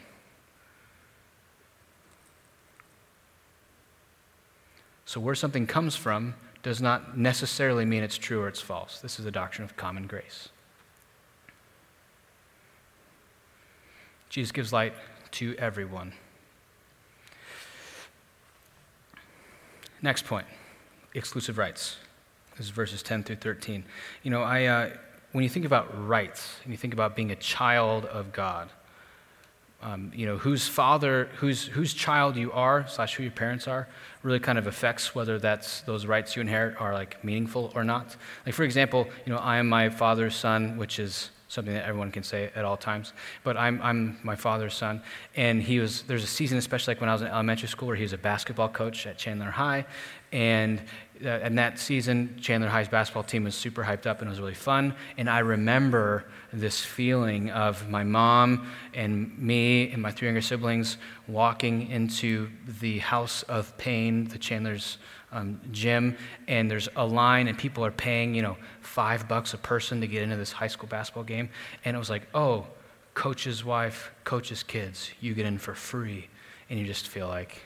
So, 5.06 5.20
where 5.20 5.36
something 5.36 5.68
comes 5.68 5.96
from 5.96 6.36
does 6.64 6.82
not 6.82 7.18
necessarily 7.18 7.86
mean 7.86 8.02
it's 8.02 8.18
true 8.18 8.42
or 8.42 8.48
it's 8.48 8.62
false. 8.62 9.00
This 9.00 9.20
is 9.20 9.26
the 9.26 9.32
doctrine 9.32 9.64
of 9.64 9.78
common 9.78 10.08
grace. 10.08 10.50
Jesus 14.30 14.52
gives 14.52 14.74
light 14.74 14.94
to 15.32 15.56
everyone. 15.58 16.14
Next 20.02 20.26
point 20.26 20.48
exclusive 21.14 21.58
rights. 21.58 21.98
This 22.58 22.68
is 22.68 22.72
verses 22.72 23.02
10 23.02 23.24
through 23.24 23.38
13. 23.38 23.84
You 24.24 24.32
know, 24.32 24.44
I, 24.44 24.66
uh, 24.66 24.90
when 25.32 25.44
you 25.44 25.50
think 25.50 25.66
about 25.66 26.08
rights 26.08 26.58
and 26.64 26.72
you 26.72 26.78
think 26.78 26.94
about 26.94 27.16
being 27.16 27.32
a 27.32 27.36
child 27.36 28.06
of 28.06 28.32
God, 28.34 28.70
um, 29.86 30.12
you 30.16 30.26
know, 30.26 30.38
whose 30.38 30.68
father, 30.68 31.30
whose, 31.36 31.66
whose 31.66 31.94
child 31.94 32.36
you 32.36 32.52
are, 32.52 32.88
slash 32.88 33.16
who 33.16 33.24
your 33.24 33.32
parents 33.32 33.68
are, 33.68 33.88
really 34.24 34.40
kind 34.40 34.58
of 34.58 34.66
affects 34.66 35.14
whether 35.14 35.38
that's 35.38 35.82
those 35.82 36.08
rights 36.08 36.36
you 36.36 36.42
inherit 36.42 36.82
are 36.82 36.94
like 36.94 37.24
meaningful 37.24 37.72
or 37.76 37.84
not. 37.84 38.16
Like, 38.48 38.56
for 38.56 38.64
example, 38.64 39.08
you 39.28 39.32
know, 39.32 39.38
I 39.38 39.58
am 39.58 39.70
my 39.70 39.90
father's 39.90 40.36
son, 40.36 40.78
which 40.78 40.98
is 40.98 41.30
something 41.50 41.76
that 41.76 41.86
everyone 41.86 42.12
can 42.12 42.24
say 42.24 42.50
at 42.56 42.66
all 42.66 42.78
times. 42.78 43.14
But 43.44 43.58
I'm, 43.58 43.80
I'm 43.84 44.18
my 44.24 44.36
father's 44.36 44.74
son, 44.74 45.04
and 45.36 45.62
he 45.62 45.80
was. 45.80 46.02
There's 46.02 46.24
a 46.24 46.28
season, 46.28 46.58
especially 46.58 46.96
like 46.96 47.02
when 47.02 47.10
I 47.10 47.14
was 47.14 47.22
in 47.22 47.28
elementary 47.28 47.68
school, 47.68 47.88
where 47.88 47.96
he 47.96 48.02
was 48.02 48.14
a 48.14 48.18
basketball 48.18 48.70
coach 48.70 49.06
at 49.06 49.20
Chandler 49.20 49.52
High, 49.52 49.86
and 50.32 50.82
uh, 51.24 51.28
and 51.28 51.58
that 51.58 51.80
season, 51.80 52.38
Chandler 52.42 52.70
High's 52.70 52.88
basketball 52.88 53.24
team 53.24 53.44
was 53.44 53.56
super 53.56 53.84
hyped 53.84 54.06
up 54.06 54.20
and 54.20 54.28
it 54.28 54.32
was 54.32 54.40
really 54.40 54.54
fun. 54.54 54.94
And 55.18 55.30
I 55.30 55.40
remember 55.40 56.26
this 56.52 56.84
feeling 56.84 57.50
of 57.52 57.90
my 57.90 58.04
mom 58.04 58.70
and 58.94 59.38
me 59.38 59.92
and 59.92 60.02
my 60.02 60.12
three 60.12 60.28
younger 60.28 60.42
siblings 60.42 60.98
walking 61.28 61.90
into 61.90 62.50
the 62.80 63.00
house 63.00 63.44
of 63.44 63.78
pain, 63.78 64.26
the 64.26 64.38
Chandler's 64.38 64.98
um, 65.32 65.60
gym, 65.72 66.18
and 66.48 66.72
there's 66.72 66.88
a 66.96 67.06
line, 67.06 67.48
and 67.48 67.58
people 67.58 67.84
are 67.86 67.92
paying, 67.92 68.34
you 68.34 68.42
know, 68.42 68.56
five 68.82 69.28
bucks 69.28 69.54
a 69.54 69.58
person 69.58 70.00
to 70.02 70.08
get 70.08 70.24
into 70.24 70.38
this 70.38 70.52
high 70.52 70.68
school 70.68 70.88
basketball 70.88 71.24
game. 71.24 71.50
And 71.84 71.96
it 71.96 72.00
was 72.00 72.10
like, 72.10 72.28
oh, 72.34 72.68
coach's 73.14 73.64
wife, 73.66 74.12
coach's 74.24 74.64
kids, 74.64 75.12
you 75.20 75.34
get 75.34 75.46
in 75.46 75.58
for 75.58 75.74
free. 75.74 76.30
And 76.70 76.80
you 76.80 76.86
just 76.86 77.08
feel 77.08 77.28
like, 77.28 77.62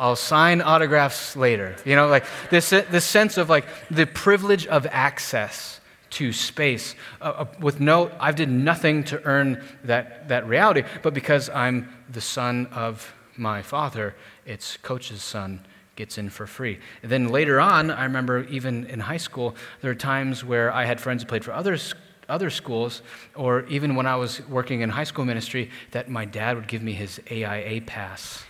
I'll 0.00 0.16
sign 0.16 0.62
autographs 0.62 1.36
later. 1.36 1.76
You 1.84 1.94
know, 1.94 2.08
like 2.08 2.24
this, 2.48 2.70
this 2.70 3.04
sense 3.04 3.36
of 3.36 3.50
like 3.50 3.66
the 3.90 4.06
privilege 4.06 4.66
of 4.66 4.86
access 4.86 5.78
to 6.12 6.32
space 6.32 6.94
uh, 7.20 7.24
uh, 7.24 7.46
with 7.60 7.80
no, 7.80 8.10
I've 8.18 8.34
did 8.34 8.48
nothing 8.48 9.04
to 9.04 9.22
earn 9.24 9.62
that, 9.84 10.28
that 10.28 10.48
reality, 10.48 10.84
but 11.02 11.12
because 11.12 11.50
I'm 11.50 11.94
the 12.08 12.22
son 12.22 12.66
of 12.72 13.14
my 13.36 13.60
father, 13.60 14.16
it's 14.46 14.78
coach's 14.78 15.22
son 15.22 15.66
gets 15.96 16.16
in 16.16 16.30
for 16.30 16.46
free. 16.46 16.78
And 17.02 17.12
then 17.12 17.28
later 17.28 17.60
on, 17.60 17.90
I 17.90 18.04
remember 18.04 18.44
even 18.44 18.86
in 18.86 19.00
high 19.00 19.18
school, 19.18 19.54
there 19.82 19.90
are 19.90 19.94
times 19.94 20.42
where 20.42 20.72
I 20.72 20.86
had 20.86 20.98
friends 20.98 21.22
who 21.22 21.28
played 21.28 21.44
for 21.44 21.52
others 21.52 21.94
other 22.28 22.48
schools, 22.48 23.02
or 23.34 23.64
even 23.66 23.96
when 23.96 24.06
I 24.06 24.14
was 24.14 24.40
working 24.46 24.82
in 24.82 24.88
high 24.88 25.02
school 25.02 25.24
ministry, 25.24 25.68
that 25.90 26.08
my 26.08 26.24
dad 26.24 26.54
would 26.54 26.68
give 26.68 26.80
me 26.80 26.92
his 26.92 27.20
AIA 27.28 27.80
pass 27.80 28.44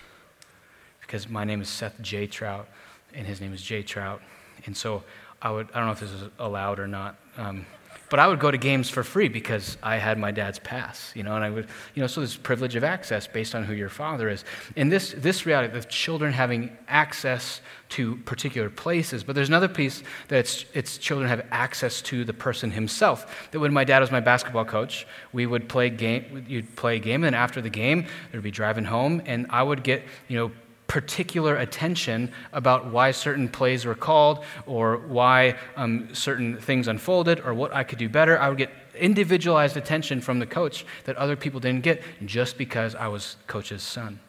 because 1.11 1.27
my 1.27 1.43
name 1.43 1.59
is 1.61 1.67
Seth 1.67 2.01
J. 2.01 2.25
Trout 2.25 2.69
and 3.13 3.27
his 3.27 3.41
name 3.41 3.53
is 3.53 3.61
Jay 3.61 3.83
Trout. 3.83 4.21
And 4.65 4.77
so 4.77 5.03
I 5.41 5.51
would, 5.51 5.67
I 5.73 5.79
don't 5.79 5.87
know 5.87 5.91
if 5.91 5.99
this 5.99 6.09
is 6.09 6.29
allowed 6.39 6.79
or 6.79 6.87
not, 6.87 7.17
um, 7.35 7.65
but 8.09 8.21
I 8.21 8.27
would 8.27 8.39
go 8.39 8.49
to 8.49 8.57
games 8.57 8.89
for 8.89 9.03
free 9.03 9.27
because 9.27 9.77
I 9.83 9.97
had 9.97 10.17
my 10.17 10.31
dad's 10.31 10.59
pass, 10.59 11.11
you 11.13 11.23
know, 11.23 11.35
and 11.35 11.43
I 11.43 11.49
would, 11.49 11.67
you 11.95 12.01
know, 12.01 12.07
so 12.07 12.21
this 12.21 12.37
privilege 12.37 12.77
of 12.77 12.85
access 12.85 13.27
based 13.27 13.55
on 13.55 13.65
who 13.65 13.73
your 13.73 13.89
father 13.89 14.29
is. 14.29 14.45
And 14.77 14.89
this, 14.89 15.13
this 15.17 15.45
reality 15.45 15.77
of 15.77 15.89
children 15.89 16.31
having 16.31 16.77
access 16.87 17.59
to 17.89 18.15
particular 18.17 18.69
places, 18.69 19.21
but 19.21 19.35
there's 19.35 19.49
another 19.49 19.67
piece 19.67 20.03
that 20.29 20.39
it's, 20.39 20.65
it's 20.73 20.97
children 20.97 21.27
have 21.27 21.45
access 21.51 22.01
to 22.03 22.23
the 22.23 22.33
person 22.33 22.71
himself. 22.71 23.49
That 23.51 23.59
when 23.59 23.73
my 23.73 23.83
dad 23.83 23.99
was 23.99 24.11
my 24.11 24.21
basketball 24.21 24.63
coach, 24.63 25.05
we 25.33 25.45
would 25.45 25.67
play 25.67 25.89
game, 25.89 26.45
you'd 26.47 26.73
play 26.77 26.95
a 26.95 26.99
game, 26.99 27.25
and 27.25 27.35
after 27.35 27.61
the 27.61 27.69
game, 27.69 28.05
there'd 28.31 28.43
be 28.43 28.51
driving 28.51 28.85
home, 28.85 29.21
and 29.25 29.45
I 29.49 29.61
would 29.61 29.83
get, 29.83 30.03
you 30.29 30.37
know, 30.37 30.51
particular 30.91 31.55
attention 31.55 32.29
about 32.51 32.87
why 32.87 33.11
certain 33.11 33.47
plays 33.47 33.85
were 33.85 33.95
called 33.95 34.43
or 34.65 34.97
why 34.97 35.55
um, 35.77 36.13
certain 36.13 36.57
things 36.57 36.89
unfolded 36.89 37.39
or 37.45 37.53
what 37.53 37.73
I 37.73 37.85
could 37.85 37.97
do 37.97 38.09
better. 38.09 38.37
I 38.37 38.49
would 38.49 38.57
get 38.57 38.71
individualized 38.99 39.77
attention 39.77 40.19
from 40.19 40.39
the 40.39 40.45
coach 40.45 40.85
that 41.05 41.15
other 41.15 41.37
people 41.37 41.61
didn't 41.61 41.83
get 41.85 42.03
just 42.25 42.57
because 42.57 42.93
I 42.93 43.07
was 43.07 43.37
coach's 43.47 43.81
son. 43.81 44.19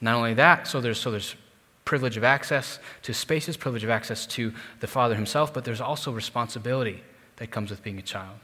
Not 0.00 0.14
only 0.14 0.32
that, 0.32 0.68
so 0.68 0.80
there's, 0.80 0.98
so 0.98 1.10
there's 1.10 1.36
privilege 1.84 2.16
of 2.16 2.24
access 2.24 2.78
to 3.02 3.12
spaces, 3.12 3.58
privilege 3.58 3.84
of 3.84 3.90
access 3.90 4.24
to 4.28 4.54
the 4.80 4.86
father 4.86 5.14
himself, 5.14 5.52
but 5.52 5.66
there's 5.66 5.82
also 5.82 6.12
responsibility 6.12 7.02
that 7.36 7.50
comes 7.50 7.68
with 7.68 7.82
being 7.82 7.98
a 7.98 8.02
child. 8.02 8.38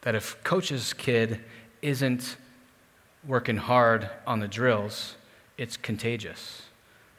That 0.00 0.14
if 0.14 0.42
coach's 0.42 0.94
kid 0.94 1.38
isn't 1.82 2.38
working 3.26 3.58
hard 3.58 4.08
on 4.26 4.40
the 4.40 4.48
drills, 4.48 5.16
it's 5.60 5.76
contagious. 5.76 6.62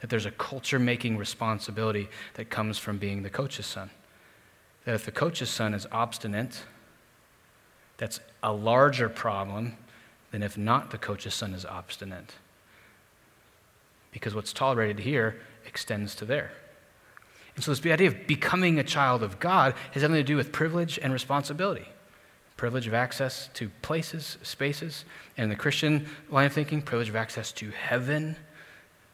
That 0.00 0.10
there's 0.10 0.26
a 0.26 0.32
culture 0.32 0.80
making 0.80 1.16
responsibility 1.16 2.08
that 2.34 2.50
comes 2.50 2.76
from 2.76 2.98
being 2.98 3.22
the 3.22 3.30
coach's 3.30 3.66
son. 3.66 3.90
That 4.84 4.96
if 4.96 5.04
the 5.04 5.12
coach's 5.12 5.48
son 5.48 5.74
is 5.74 5.86
obstinate, 5.92 6.64
that's 7.98 8.18
a 8.42 8.52
larger 8.52 9.08
problem 9.08 9.76
than 10.32 10.42
if 10.42 10.58
not 10.58 10.90
the 10.90 10.98
coach's 10.98 11.34
son 11.34 11.54
is 11.54 11.64
obstinate. 11.64 12.34
Because 14.10 14.34
what's 14.34 14.52
tolerated 14.52 14.98
here 14.98 15.40
extends 15.64 16.16
to 16.16 16.24
there. 16.24 16.50
And 17.54 17.64
so, 17.64 17.70
this 17.70 17.86
idea 17.86 18.08
of 18.08 18.26
becoming 18.26 18.80
a 18.80 18.84
child 18.84 19.22
of 19.22 19.38
God 19.38 19.74
has 19.92 20.02
something 20.02 20.18
to 20.18 20.24
do 20.24 20.36
with 20.36 20.50
privilege 20.50 20.98
and 21.00 21.12
responsibility 21.12 21.86
privilege 22.56 22.86
of 22.86 22.94
access 22.94 23.48
to 23.54 23.68
places, 23.82 24.38
spaces, 24.42 25.04
and 25.36 25.44
in 25.44 25.50
the 25.50 25.56
Christian 25.56 26.06
line 26.30 26.46
of 26.46 26.52
thinking, 26.52 26.82
privilege 26.82 27.08
of 27.08 27.16
access 27.16 27.52
to 27.52 27.70
heaven, 27.70 28.36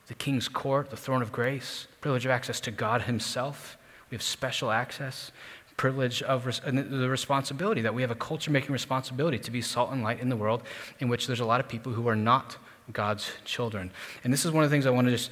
the 0.08 0.14
king's 0.14 0.48
court, 0.48 0.90
the 0.90 0.96
throne 0.96 1.22
of 1.22 1.32
grace, 1.32 1.86
privilege 2.00 2.24
of 2.24 2.30
access 2.30 2.60
to 2.60 2.70
God 2.70 3.02
himself. 3.02 3.76
We 4.10 4.14
have 4.14 4.22
special 4.22 4.70
access, 4.70 5.32
privilege 5.76 6.22
of 6.22 6.46
res- 6.46 6.60
the 6.60 7.08
responsibility 7.08 7.82
that 7.82 7.94
we 7.94 8.02
have 8.02 8.10
a 8.10 8.16
culture 8.16 8.50
making 8.50 8.72
responsibility 8.72 9.38
to 9.38 9.50
be 9.50 9.62
salt 9.62 9.92
and 9.92 10.02
light 10.02 10.20
in 10.20 10.28
the 10.28 10.36
world 10.36 10.62
in 10.98 11.08
which 11.08 11.26
there's 11.26 11.40
a 11.40 11.44
lot 11.44 11.60
of 11.60 11.68
people 11.68 11.92
who 11.92 12.08
are 12.08 12.16
not 12.16 12.56
God's 12.92 13.30
children. 13.44 13.90
And 14.24 14.32
this 14.32 14.44
is 14.44 14.50
one 14.50 14.64
of 14.64 14.70
the 14.70 14.74
things 14.74 14.86
I 14.86 14.90
want 14.90 15.06
to 15.06 15.10
just 15.10 15.30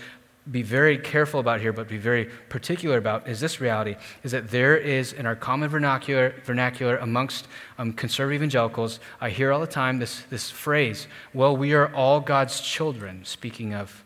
be 0.50 0.62
very 0.62 0.96
careful 0.96 1.40
about 1.40 1.60
here, 1.60 1.72
but 1.72 1.88
be 1.88 1.98
very 1.98 2.26
particular 2.48 2.98
about, 2.98 3.26
is 3.28 3.40
this 3.40 3.60
reality 3.60 3.96
is 4.22 4.30
that 4.32 4.50
there 4.50 4.76
is, 4.76 5.12
in 5.12 5.26
our 5.26 5.34
common 5.34 5.68
vernacular, 5.68 6.34
vernacular 6.44 6.98
amongst 6.98 7.48
um, 7.78 7.92
conservative 7.92 8.42
evangelicals, 8.42 9.00
I 9.20 9.30
hear 9.30 9.52
all 9.52 9.60
the 9.60 9.66
time 9.66 9.98
this, 9.98 10.22
this 10.30 10.50
phrase, 10.50 11.08
well, 11.34 11.56
we 11.56 11.74
are 11.74 11.92
all 11.94 12.20
God's 12.20 12.60
children, 12.60 13.24
speaking 13.24 13.74
of 13.74 14.04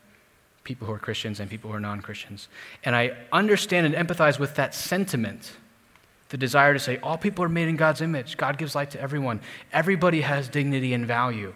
people 0.65 0.87
who 0.87 0.93
are 0.93 0.99
Christians 0.99 1.41
and 1.41 1.51
people 1.51 1.71
who 1.71 1.77
are 1.77 1.81
non 1.81 2.01
Christians. 2.01 2.49
And 2.85 2.97
I 2.97 3.17
understand 3.33 3.93
and 3.93 4.09
empathize 4.09 4.39
with 4.39 4.55
that 4.55 4.75
sentiment. 4.75 5.57
The 6.31 6.37
desire 6.37 6.73
to 6.73 6.79
say, 6.79 6.99
all 6.99 7.19
people 7.19 7.45
are 7.45 7.49
made 7.49 7.69
in 7.69 7.77
God's 7.77 8.01
image. 8.01 8.37
God 8.37 8.57
gives 8.57 8.75
light 8.75 8.91
to 8.93 9.01
everyone. 9.01 9.41
Everybody 9.73 10.21
has 10.21 10.49
dignity 10.49 10.95
and 10.95 11.05
value. 11.07 11.55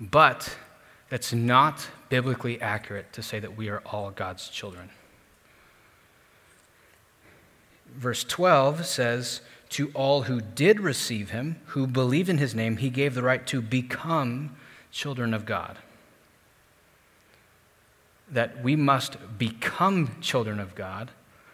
But 0.00 0.56
that's 1.14 1.32
not 1.32 1.86
biblically 2.08 2.60
accurate 2.60 3.12
to 3.12 3.22
say 3.22 3.38
that 3.38 3.56
we 3.56 3.68
are 3.68 3.80
all 3.86 4.10
God's 4.10 4.48
children. 4.48 4.90
Verse 7.86 8.24
12 8.24 8.84
says, 8.84 9.40
To 9.68 9.92
all 9.94 10.22
who 10.22 10.40
did 10.40 10.80
receive 10.80 11.30
him, 11.30 11.60
who 11.66 11.86
believed 11.86 12.28
in 12.28 12.38
his 12.38 12.52
name, 12.52 12.78
he 12.78 12.90
gave 12.90 13.14
the 13.14 13.22
right 13.22 13.46
to 13.46 13.62
become 13.62 14.56
children 14.90 15.32
of 15.32 15.46
God. 15.46 15.78
That 18.28 18.64
we 18.64 18.74
must 18.74 19.16
become 19.38 20.16
children 20.20 20.58
of 20.58 20.74
God 20.74 21.12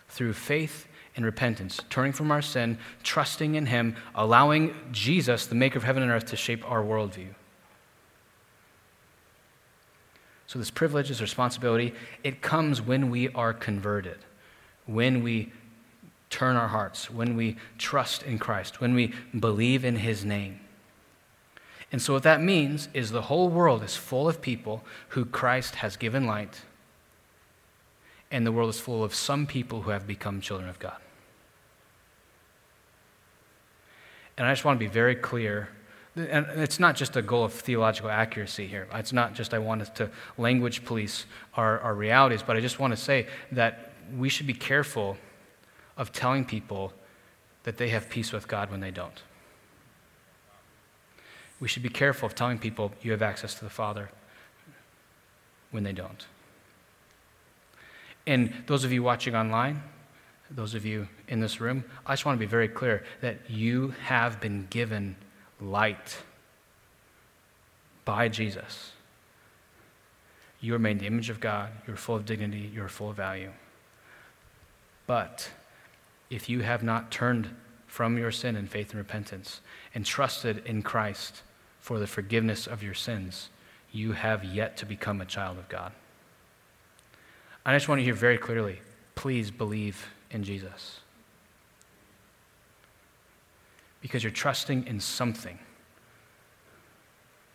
through 0.08 0.32
faith 0.32 0.88
and 1.16 1.22
repentance, 1.22 1.82
turning 1.90 2.12
from 2.12 2.30
our 2.30 2.40
sin, 2.40 2.78
trusting 3.02 3.56
in 3.56 3.66
him, 3.66 3.94
allowing 4.14 4.74
Jesus, 4.90 5.44
the 5.44 5.54
maker 5.54 5.76
of 5.76 5.84
heaven 5.84 6.02
and 6.02 6.10
earth, 6.10 6.24
to 6.28 6.36
shape 6.36 6.66
our 6.66 6.82
worldview. 6.82 7.34
So, 10.50 10.58
this 10.58 10.72
privilege, 10.72 11.10
this 11.10 11.20
responsibility, 11.20 11.94
it 12.24 12.42
comes 12.42 12.82
when 12.82 13.08
we 13.08 13.28
are 13.34 13.52
converted, 13.52 14.18
when 14.84 15.22
we 15.22 15.52
turn 16.28 16.56
our 16.56 16.66
hearts, 16.66 17.08
when 17.08 17.36
we 17.36 17.56
trust 17.78 18.24
in 18.24 18.40
Christ, 18.40 18.80
when 18.80 18.92
we 18.92 19.14
believe 19.38 19.84
in 19.84 19.94
his 19.94 20.24
name. 20.24 20.58
And 21.92 22.02
so, 22.02 22.14
what 22.14 22.24
that 22.24 22.42
means 22.42 22.88
is 22.92 23.12
the 23.12 23.22
whole 23.22 23.48
world 23.48 23.84
is 23.84 23.94
full 23.94 24.28
of 24.28 24.42
people 24.42 24.82
who 25.10 25.24
Christ 25.24 25.76
has 25.76 25.96
given 25.96 26.26
light, 26.26 26.62
and 28.32 28.44
the 28.44 28.50
world 28.50 28.70
is 28.70 28.80
full 28.80 29.04
of 29.04 29.14
some 29.14 29.46
people 29.46 29.82
who 29.82 29.92
have 29.92 30.04
become 30.04 30.40
children 30.40 30.68
of 30.68 30.80
God. 30.80 30.98
And 34.36 34.48
I 34.48 34.50
just 34.50 34.64
want 34.64 34.80
to 34.80 34.84
be 34.84 34.90
very 34.90 35.14
clear 35.14 35.68
and 36.28 36.46
it's 36.60 36.78
not 36.78 36.96
just 36.96 37.16
a 37.16 37.22
goal 37.22 37.44
of 37.44 37.52
theological 37.52 38.10
accuracy 38.10 38.66
here. 38.66 38.86
It's 38.92 39.12
not 39.12 39.34
just 39.34 39.54
I 39.54 39.58
want 39.58 39.82
us 39.82 39.90
to 39.90 40.10
language 40.36 40.84
police 40.84 41.26
our, 41.54 41.78
our 41.80 41.94
realities, 41.94 42.42
but 42.42 42.56
I 42.56 42.60
just 42.60 42.78
want 42.78 42.92
to 42.92 42.96
say 42.96 43.26
that 43.52 43.92
we 44.16 44.28
should 44.28 44.46
be 44.46 44.54
careful 44.54 45.16
of 45.96 46.12
telling 46.12 46.44
people 46.44 46.92
that 47.64 47.76
they 47.76 47.88
have 47.90 48.08
peace 48.08 48.32
with 48.32 48.48
God 48.48 48.70
when 48.70 48.80
they 48.80 48.90
don't. 48.90 49.22
We 51.60 51.68
should 51.68 51.82
be 51.82 51.90
careful 51.90 52.26
of 52.26 52.34
telling 52.34 52.58
people 52.58 52.92
you 53.02 53.12
have 53.12 53.22
access 53.22 53.54
to 53.54 53.64
the 53.64 53.70
Father 53.70 54.10
when 55.70 55.84
they 55.84 55.92
don't. 55.92 56.26
And 58.26 58.52
those 58.66 58.84
of 58.84 58.92
you 58.92 59.02
watching 59.02 59.34
online, 59.34 59.82
those 60.50 60.74
of 60.74 60.84
you 60.84 61.08
in 61.28 61.40
this 61.40 61.60
room, 61.60 61.84
I 62.06 62.12
just 62.12 62.24
want 62.24 62.36
to 62.36 62.40
be 62.40 62.50
very 62.50 62.68
clear 62.68 63.04
that 63.20 63.50
you 63.50 63.94
have 64.04 64.40
been 64.40 64.66
given 64.70 65.16
light 65.60 66.18
by 68.04 68.28
Jesus. 68.28 68.92
You 70.60 70.74
are 70.74 70.78
made 70.78 70.92
in 70.92 70.98
the 70.98 71.06
image 71.06 71.30
of 71.30 71.40
God. 71.40 71.70
You're 71.86 71.96
full 71.96 72.16
of 72.16 72.26
dignity. 72.26 72.70
You're 72.72 72.88
full 72.88 73.10
of 73.10 73.16
value. 73.16 73.50
But 75.06 75.50
if 76.28 76.48
you 76.48 76.60
have 76.60 76.82
not 76.82 77.10
turned 77.10 77.50
from 77.86 78.16
your 78.16 78.30
sin 78.30 78.56
in 78.56 78.66
faith 78.66 78.90
and 78.90 78.98
repentance 78.98 79.60
and 79.94 80.06
trusted 80.06 80.64
in 80.66 80.82
Christ 80.82 81.42
for 81.80 81.98
the 81.98 82.06
forgiveness 82.06 82.66
of 82.66 82.82
your 82.82 82.94
sins, 82.94 83.48
you 83.90 84.12
have 84.12 84.44
yet 84.44 84.76
to 84.76 84.86
become 84.86 85.20
a 85.20 85.24
child 85.24 85.58
of 85.58 85.68
God. 85.68 85.92
I 87.66 87.74
just 87.74 87.88
want 87.88 87.98
to 87.98 88.04
hear 88.04 88.14
very 88.14 88.38
clearly 88.38 88.80
please 89.14 89.50
believe 89.50 90.06
in 90.30 90.42
Jesus 90.42 91.00
because 94.00 94.22
you're 94.22 94.32
trusting 94.32 94.86
in 94.86 95.00
something. 95.00 95.58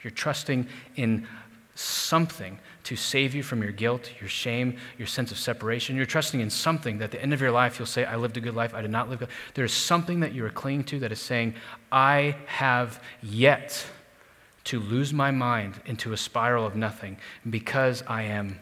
You're 0.02 0.12
trusting 0.12 0.68
in 0.96 1.28
something 1.76 2.58
to 2.84 2.96
save 2.96 3.36
you 3.36 3.44
from 3.44 3.62
your 3.62 3.72
guilt, 3.72 4.10
your 4.20 4.30
shame, 4.30 4.78
your 4.98 5.08
sense 5.08 5.32
of 5.32 5.38
separation. 5.38 5.96
You're 5.96 6.06
trusting 6.06 6.40
in 6.40 6.50
something 6.50 7.00
that 7.00 7.06
at 7.06 7.12
the 7.12 7.22
end 7.22 7.34
of 7.34 7.42
your 7.42 7.52
life 7.52 7.78
you'll 7.80 7.86
say, 7.86 8.06
I 8.06 8.16
lived 8.16 8.38
a 8.38 8.40
good 8.40 8.56
life, 8.56 8.74
I 8.74 8.82
did 8.82 8.92
not 8.92 9.10
live 9.10 9.20
good. 9.20 9.30
There's 9.56 9.74
something 9.74 10.22
that 10.22 10.34
you 10.34 10.46
are 10.46 10.50
clinging 10.50 10.86
to 10.86 11.00
that 11.00 11.12
is 11.12 11.20
saying, 11.20 11.56
I 11.92 12.38
have 12.46 13.02
yet 13.22 13.86
to 14.66 14.80
lose 14.80 15.14
my 15.14 15.32
mind 15.32 15.82
into 15.86 16.14
a 16.14 16.18
spiral 16.18 16.66
of 16.66 16.76
nothing 16.76 17.18
because 17.50 18.04
I 18.08 18.24
am. 18.24 18.60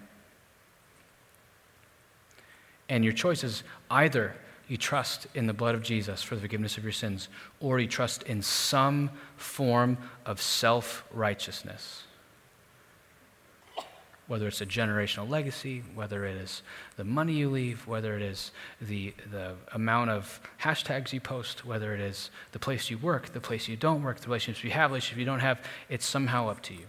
And 2.90 3.04
your 3.04 3.14
choice 3.14 3.44
is 3.44 3.64
either 3.90 4.36
you 4.68 4.78
trust 4.78 5.28
in 5.36 5.48
the 5.48 5.54
blood 5.54 5.76
of 5.76 5.84
Jesus 5.84 6.24
for 6.24 6.36
the 6.36 6.42
forgiveness 6.42 6.78
of 6.78 6.84
your 6.84 6.94
sins, 6.94 7.28
or 7.60 7.80
you 7.80 7.88
trust 7.88 8.24
in 8.24 8.42
some 8.42 9.10
form 9.36 9.98
of 10.26 10.42
self 10.42 11.04
righteousness. 11.12 12.04
Whether 14.28 14.48
it's 14.48 14.62
a 14.62 14.66
generational 14.66 15.30
legacy, 15.30 15.84
whether 15.94 16.26
it 16.26 16.38
is 16.38 16.62
the 16.96 17.04
money 17.04 17.34
you 17.34 17.50
leave, 17.50 17.86
whether 17.88 18.16
it 18.16 18.22
is 18.22 18.52
the, 18.80 19.14
the 19.32 19.56
amount 19.74 20.12
of 20.12 20.40
hashtags 20.62 21.12
you 21.12 21.20
post, 21.20 21.66
whether 21.66 21.94
it 21.94 22.00
is 22.00 22.32
the 22.54 22.60
place 22.60 22.90
you 22.90 22.98
work, 22.98 23.34
the 23.34 23.42
place 23.42 23.68
you 23.68 23.76
don't 23.76 24.02
work, 24.02 24.22
the 24.22 24.28
relationships 24.28 24.64
you 24.64 24.72
have, 24.72 24.92
relationships 24.92 25.20
you 25.20 25.26
don't 25.26 25.42
have, 25.42 25.60
it's 25.90 26.06
somehow 26.06 26.48
up 26.48 26.62
to 26.62 26.74
you. 26.74 26.86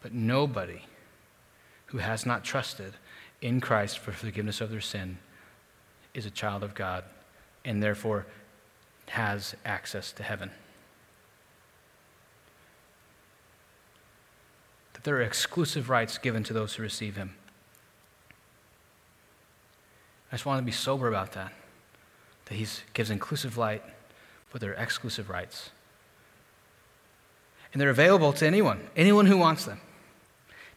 But 0.00 0.14
nobody 0.14 0.80
who 1.94 2.00
has 2.00 2.26
not 2.26 2.42
trusted 2.42 2.92
in 3.40 3.60
Christ 3.60 4.00
for 4.00 4.10
forgiveness 4.10 4.60
of 4.60 4.68
their 4.68 4.80
sin 4.80 5.16
is 6.12 6.26
a 6.26 6.30
child 6.30 6.64
of 6.64 6.74
God 6.74 7.04
and 7.64 7.80
therefore 7.80 8.26
has 9.10 9.54
access 9.64 10.10
to 10.10 10.24
heaven. 10.24 10.50
That 14.94 15.04
there 15.04 15.14
are 15.18 15.22
exclusive 15.22 15.88
rights 15.88 16.18
given 16.18 16.42
to 16.42 16.52
those 16.52 16.74
who 16.74 16.82
receive 16.82 17.14
Him. 17.14 17.36
I 20.32 20.34
just 20.34 20.46
want 20.46 20.58
to 20.58 20.64
be 20.64 20.72
sober 20.72 21.06
about 21.06 21.30
that. 21.34 21.52
That 22.46 22.56
He 22.56 22.66
gives 22.92 23.08
inclusive 23.08 23.56
light, 23.56 23.84
but 24.50 24.60
there 24.60 24.72
are 24.72 24.82
exclusive 24.82 25.30
rights. 25.30 25.70
And 27.72 27.80
they're 27.80 27.88
available 27.88 28.32
to 28.32 28.46
anyone, 28.48 28.80
anyone 28.96 29.26
who 29.26 29.38
wants 29.38 29.64
them. 29.64 29.80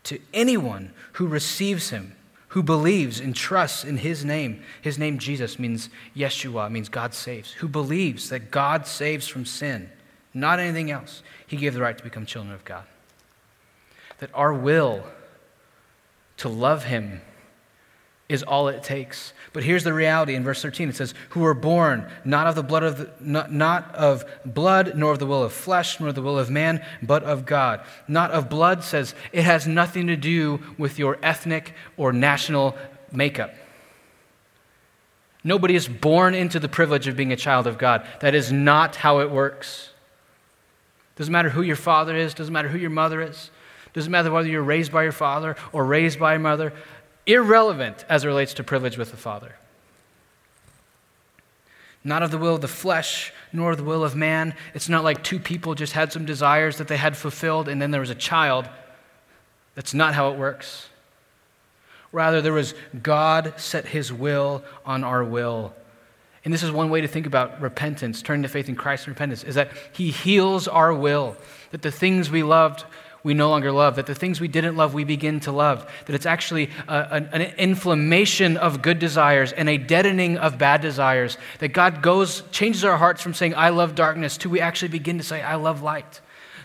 To 0.08 0.20
anyone 0.34 0.92
who 1.14 1.28
receives 1.28 1.92
Him 1.92 2.18
who 2.50 2.64
believes 2.64 3.20
and 3.20 3.36
trusts 3.36 3.84
in 3.84 3.98
his 3.98 4.24
name. 4.24 4.62
His 4.82 4.98
name, 4.98 5.20
Jesus, 5.20 5.60
means 5.60 5.90
Yeshua, 6.16 6.72
means 6.72 6.90
God 6.90 7.14
saves. 7.14 7.52
Who 7.54 7.68
believes 7.68 8.30
that 8.30 8.52
God 8.52 8.88
saves 8.88 9.28
from 9.28 9.46
sin, 9.46 9.90
not 10.34 10.60
anything 10.60 10.90
else. 10.90 11.24
He 11.46 11.58
gave 11.58 11.74
the 11.74 11.82
right 11.82 11.98
to 11.98 12.04
become 12.04 12.26
children 12.26 12.54
of 12.54 12.64
God. 12.64 12.86
That 14.20 14.32
our 14.34 14.54
will 14.54 15.04
to 16.38 16.50
love 16.50 16.86
him 16.86 17.22
is 18.30 18.44
all 18.44 18.68
it 18.68 18.84
takes. 18.84 19.34
But 19.54 19.64
here's 19.64 19.84
the 19.84 19.94
reality 19.94 20.36
in 20.36 20.44
verse 20.44 20.62
13 20.62 20.90
it 20.90 20.96
says, 20.96 21.14
Who 21.30 21.40
were 21.40 21.54
born 21.54 22.10
not 22.26 22.48
of 22.48 22.56
the 22.56 22.64
blood 22.64 22.84
of 22.84 22.98
the, 22.98 23.12
not, 23.20 23.52
not 23.52 23.94
of 23.96 24.26
blood, 24.46 24.94
nor 24.96 25.14
of 25.14 25.20
the 25.20 25.26
will 25.26 25.44
of 25.44 25.54
flesh, 25.54 26.00
nor 26.00 26.10
of 26.10 26.16
the 26.16 26.22
will 26.22 26.38
of 26.38 26.50
man, 26.50 26.84
but 27.02 27.24
of 27.24 27.46
God. 27.46 27.82
Not 28.08 28.32
of 28.32 28.50
blood 28.50 28.84
says 28.84 29.16
it 29.32 29.44
has 29.44 29.66
nothing 29.66 30.08
to 30.08 30.18
do 30.18 30.60
with 30.78 31.00
your 31.00 31.18
ethnic 31.24 31.74
or 31.96 32.12
national 32.12 32.76
makeup. 33.12 33.54
Nobody 35.44 35.76
is 35.76 35.88
born 35.88 36.34
into 36.36 36.60
the 36.60 36.68
privilege 36.68 37.08
of 37.08 37.16
being 37.16 37.32
a 37.32 37.38
child 37.38 37.68
of 37.68 37.78
God. 37.78 38.06
That 38.20 38.36
is 38.36 38.52
not 38.52 38.98
how 38.98 39.20
it 39.20 39.32
works. 39.32 39.92
Doesn't 41.16 41.32
matter 41.32 41.50
who 41.50 41.62
your 41.62 41.78
father 41.78 42.16
is, 42.16 42.34
doesn't 42.34 42.54
matter 42.54 42.68
who 42.68 42.78
your 42.78 42.90
mother 42.90 43.22
is, 43.22 43.50
doesn't 43.94 44.12
matter 44.12 44.30
whether 44.30 44.48
you're 44.50 44.62
raised 44.62 44.92
by 44.92 45.04
your 45.04 45.12
father 45.12 45.56
or 45.72 45.86
raised 45.86 46.20
by 46.20 46.34
your 46.34 46.40
mother 46.40 46.74
irrelevant 47.28 48.06
as 48.10 48.24
it 48.24 48.28
relates 48.28 48.54
to 48.56 48.64
privilege 48.64 48.98
with 48.98 49.12
the 49.12 49.18
Father. 49.18 49.56
Not 52.04 52.24
of 52.24 52.32
the 52.32 52.38
will 52.38 52.56
of 52.56 52.62
the 52.62 52.68
flesh, 52.68 53.34
nor 53.52 53.72
of 53.72 53.78
the 53.78 53.84
will 53.84 54.04
of 54.04 54.16
man. 54.16 54.56
It's 54.74 54.88
not 54.88 55.04
like 55.04 55.24
two 55.24 55.40
people 55.40 55.76
just 55.76 55.94
had 55.94 56.12
some 56.12 56.26
desires 56.26 56.78
that 56.78 56.88
they 56.88 56.98
had 56.98 57.18
fulfilled 57.18 57.68
and 57.68 57.82
then 57.82 57.92
there 57.92 58.02
was 58.02 58.10
a 58.10 58.16
child. 58.16 58.68
That's 59.76 59.94
not 59.94 60.14
how 60.14 60.32
it 60.32 60.40
works. 60.40 60.90
Rather, 62.12 62.42
there 62.42 62.54
was 62.54 62.74
God 63.04 63.54
set 63.58 63.86
his 63.86 64.12
will 64.14 64.64
on 64.86 65.04
our 65.04 65.24
will. 65.24 65.76
And 66.46 66.54
this 66.54 66.64
is 66.64 66.72
one 66.72 66.90
way 66.90 67.02
to 67.02 67.08
think 67.10 67.26
about 67.26 67.60
repentance, 67.62 68.22
turning 68.22 68.44
to 68.44 68.50
faith 68.50 68.70
in 68.70 68.76
Christ 68.76 69.06
and 69.06 69.14
repentance, 69.14 69.44
is 69.44 69.56
that 69.56 69.72
he 69.92 70.12
heals 70.12 70.68
our 70.68 70.94
will, 70.94 71.36
that 71.72 71.82
the 71.82 71.92
things 71.92 72.32
we 72.32 72.42
loved 72.42 72.86
we 73.24 73.34
no 73.34 73.50
longer 73.50 73.72
love, 73.72 73.96
that 73.96 74.06
the 74.06 74.16
things 74.16 74.40
we 74.40 74.48
didn't 74.48 74.76
love, 74.76 74.94
we 74.94 75.04
begin 75.04 75.40
to 75.42 75.52
love, 75.52 75.90
that 76.06 76.16
it's 76.16 76.26
actually 76.26 76.70
a, 76.88 77.08
an, 77.12 77.30
an 77.34 77.42
inflammation 77.58 78.58
of 78.58 78.82
good 78.82 79.00
desires 79.00 79.52
and 79.52 79.68
a 79.70 79.78
deadening 79.78 80.38
of 80.38 80.58
bad 80.58 80.82
desires, 80.82 81.38
that 81.60 81.70
God 81.70 82.02
goes, 82.02 82.44
changes 82.52 82.84
our 82.84 82.98
hearts 82.98 83.22
from 83.22 83.34
saying, 83.34 83.56
I 83.56 83.70
love 83.70 83.96
darkness, 83.96 84.38
to 84.38 84.50
we 84.50 84.62
actually 84.62 84.90
begin 84.90 85.18
to 85.18 85.24
say, 85.24 85.42
I 85.42 85.56
love 85.56 85.82
light. 85.82 86.22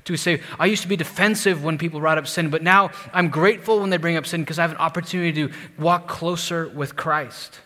To 0.06 0.16
say, 0.16 0.40
I 0.58 0.66
used 0.66 0.82
to 0.82 0.88
be 0.88 0.96
defensive 0.96 1.62
when 1.62 1.78
people 1.78 2.00
brought 2.00 2.18
up 2.18 2.26
sin, 2.26 2.50
but 2.50 2.62
now 2.62 2.90
I'm 3.12 3.28
grateful 3.28 3.80
when 3.80 3.90
they 3.90 3.98
bring 3.98 4.16
up 4.16 4.26
sin 4.26 4.42
because 4.42 4.58
I 4.58 4.62
have 4.62 4.72
an 4.72 4.78
opportunity 4.78 5.46
to 5.46 5.54
walk 5.78 6.08
closer 6.08 6.68
with 6.68 6.96
Christ. 6.96 7.60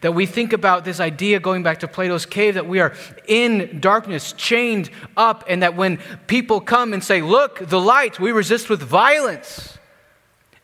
That 0.00 0.12
we 0.12 0.26
think 0.26 0.52
about 0.52 0.84
this 0.84 1.00
idea 1.00 1.40
going 1.40 1.62
back 1.62 1.80
to 1.80 1.88
Plato's 1.88 2.26
cave 2.26 2.54
that 2.54 2.66
we 2.66 2.80
are 2.80 2.94
in 3.26 3.80
darkness, 3.80 4.32
chained 4.32 4.90
up, 5.16 5.44
and 5.48 5.62
that 5.62 5.76
when 5.76 5.98
people 6.26 6.60
come 6.60 6.92
and 6.92 7.02
say, 7.02 7.22
Look, 7.22 7.68
the 7.68 7.80
light, 7.80 8.18
we 8.20 8.32
resist 8.32 8.68
with 8.68 8.82
violence 8.82 9.78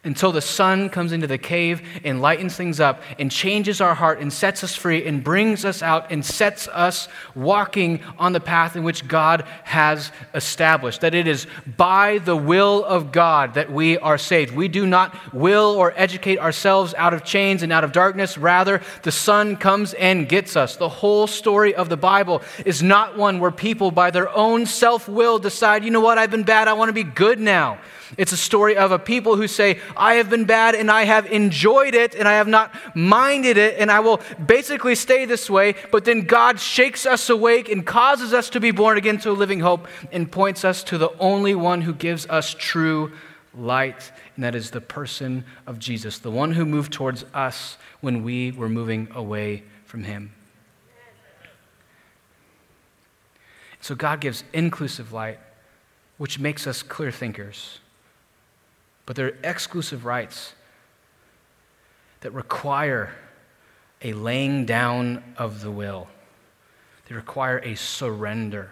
until 0.03 0.33
the 0.33 0.41
sun 0.41 0.89
comes 0.89 1.13
into 1.13 1.27
the 1.27 1.37
cave 1.37 1.83
and 2.05 2.23
lightens 2.23 2.57
things 2.57 2.81
up 2.81 3.03
and 3.19 3.31
changes 3.31 3.83
our 3.83 3.95
heart 3.95 4.19
and 4.19 4.33
sets 4.33 4.65
us 4.65 4.75
free 4.75 5.07
and 5.07 5.23
brings 5.23 5.63
us 5.63 5.83
out 5.83 6.11
and 6.11 6.25
sets 6.25 6.69
us 6.69 7.07
walking 7.35 8.01
on 8.19 8.33
the 8.33 8.41
path 8.41 8.77
in 8.77 8.83
which 8.83 9.07
God 9.07 9.45
has 9.65 10.11
established. 10.33 11.03
That 11.03 11.15
it 11.15 11.27
is 11.27 11.47
by 11.77 12.17
the 12.17 12.37
will 12.37 12.83
of 12.83 13.13
God 13.13 13.55
that 13.55 13.71
we 13.71 13.99
are 13.99 14.17
saved. 14.17 14.57
We 14.57 14.69
do 14.69 14.87
not 14.87 15.35
will 15.35 15.77
or 15.77 15.93
educate 15.95 16.39
ourselves 16.39 16.95
out 16.95 17.13
of 17.13 17.23
chains 17.23 17.63
and 17.63 17.71
out 17.71 17.85
of 17.85 17.93
darkness. 17.93 18.39
Rather, 18.39 18.81
the 19.03 19.13
sun 19.13 19.59
comes 19.59 19.93
and 19.93 20.27
gets 20.27 20.57
us. 20.57 20.77
The 20.77 20.89
whole 20.89 21.27
story 21.27 21.75
of 21.75 21.91
the 21.91 21.99
Bible 21.99 22.41
is 22.65 22.83
not 22.83 23.19
one 23.19 23.39
where 23.39 23.51
people, 23.51 23.91
by 23.91 24.11
their 24.11 24.35
own 24.35 24.65
self 24.65 25.11
will, 25.11 25.39
decide, 25.39 25.85
you 25.85 25.91
know 25.91 26.01
what, 26.01 26.17
I've 26.17 26.31
been 26.31 26.43
bad, 26.43 26.69
I 26.69 26.73
want 26.73 26.89
to 26.89 26.95
be 26.95 27.05
good 27.05 27.39
now. 27.39 27.79
It's 28.17 28.33
a 28.33 28.37
story 28.37 28.77
of 28.77 28.93
a 28.93 28.99
people 28.99 29.37
who 29.37 29.47
say, 29.47 29.79
I 29.97 30.15
have 30.15 30.29
been 30.29 30.45
bad 30.45 30.75
and 30.75 30.91
I 30.91 31.05
have 31.05 31.27
enjoyed 31.27 31.95
it 31.95 32.15
and 32.15 32.27
I 32.27 32.35
have 32.35 32.49
not 32.49 32.75
minded 32.97 33.57
it 33.57 33.79
and 33.79 33.91
I 33.91 34.01
will 34.01 34.21
basically 34.45 34.95
stay 34.95 35.25
this 35.25 35.49
way. 35.49 35.75
But 35.91 36.05
then 36.05 36.23
God 36.23 36.59
shakes 36.59 37.07
us 37.07 37.31
awake 37.31 37.69
and 37.69 37.87
causes 37.87 38.35
us 38.35 38.51
to 38.51 38.61
be 38.61 38.71
born 38.71 38.99
again 38.99 39.19
to 39.19 39.31
a 39.31 39.33
living 39.33 39.61
hope 39.61 39.87
and 40.11 40.31
points 40.31 40.65
us 40.65 40.83
to 40.85 40.99
the 40.99 41.11
only 41.19 41.55
one 41.55 41.83
who 41.83 41.95
gives 41.95 42.27
us 42.27 42.55
true 42.59 43.13
light, 43.55 44.13
and 44.37 44.45
that 44.45 44.55
is 44.55 44.71
the 44.71 44.81
person 44.81 45.45
of 45.67 45.79
Jesus, 45.79 46.19
the 46.19 46.31
one 46.31 46.53
who 46.53 46.65
moved 46.65 46.93
towards 46.93 47.25
us 47.35 47.77
when 48.01 48.23
we 48.23 48.53
were 48.53 48.69
moving 48.69 49.09
away 49.15 49.65
from 49.85 50.05
him. 50.05 50.33
So 53.81 53.95
God 53.95 54.21
gives 54.21 54.45
inclusive 54.53 55.13
light, 55.13 55.39
which 56.19 56.39
makes 56.39 56.67
us 56.67 56.83
clear 56.83 57.11
thinkers 57.11 57.81
but 59.11 59.17
they're 59.17 59.35
exclusive 59.43 60.05
rights 60.05 60.55
that 62.21 62.31
require 62.31 63.13
a 64.03 64.13
laying 64.13 64.65
down 64.65 65.35
of 65.37 65.63
the 65.63 65.71
will. 65.73 66.07
They 67.09 67.17
require 67.17 67.59
a 67.59 67.75
surrender. 67.75 68.71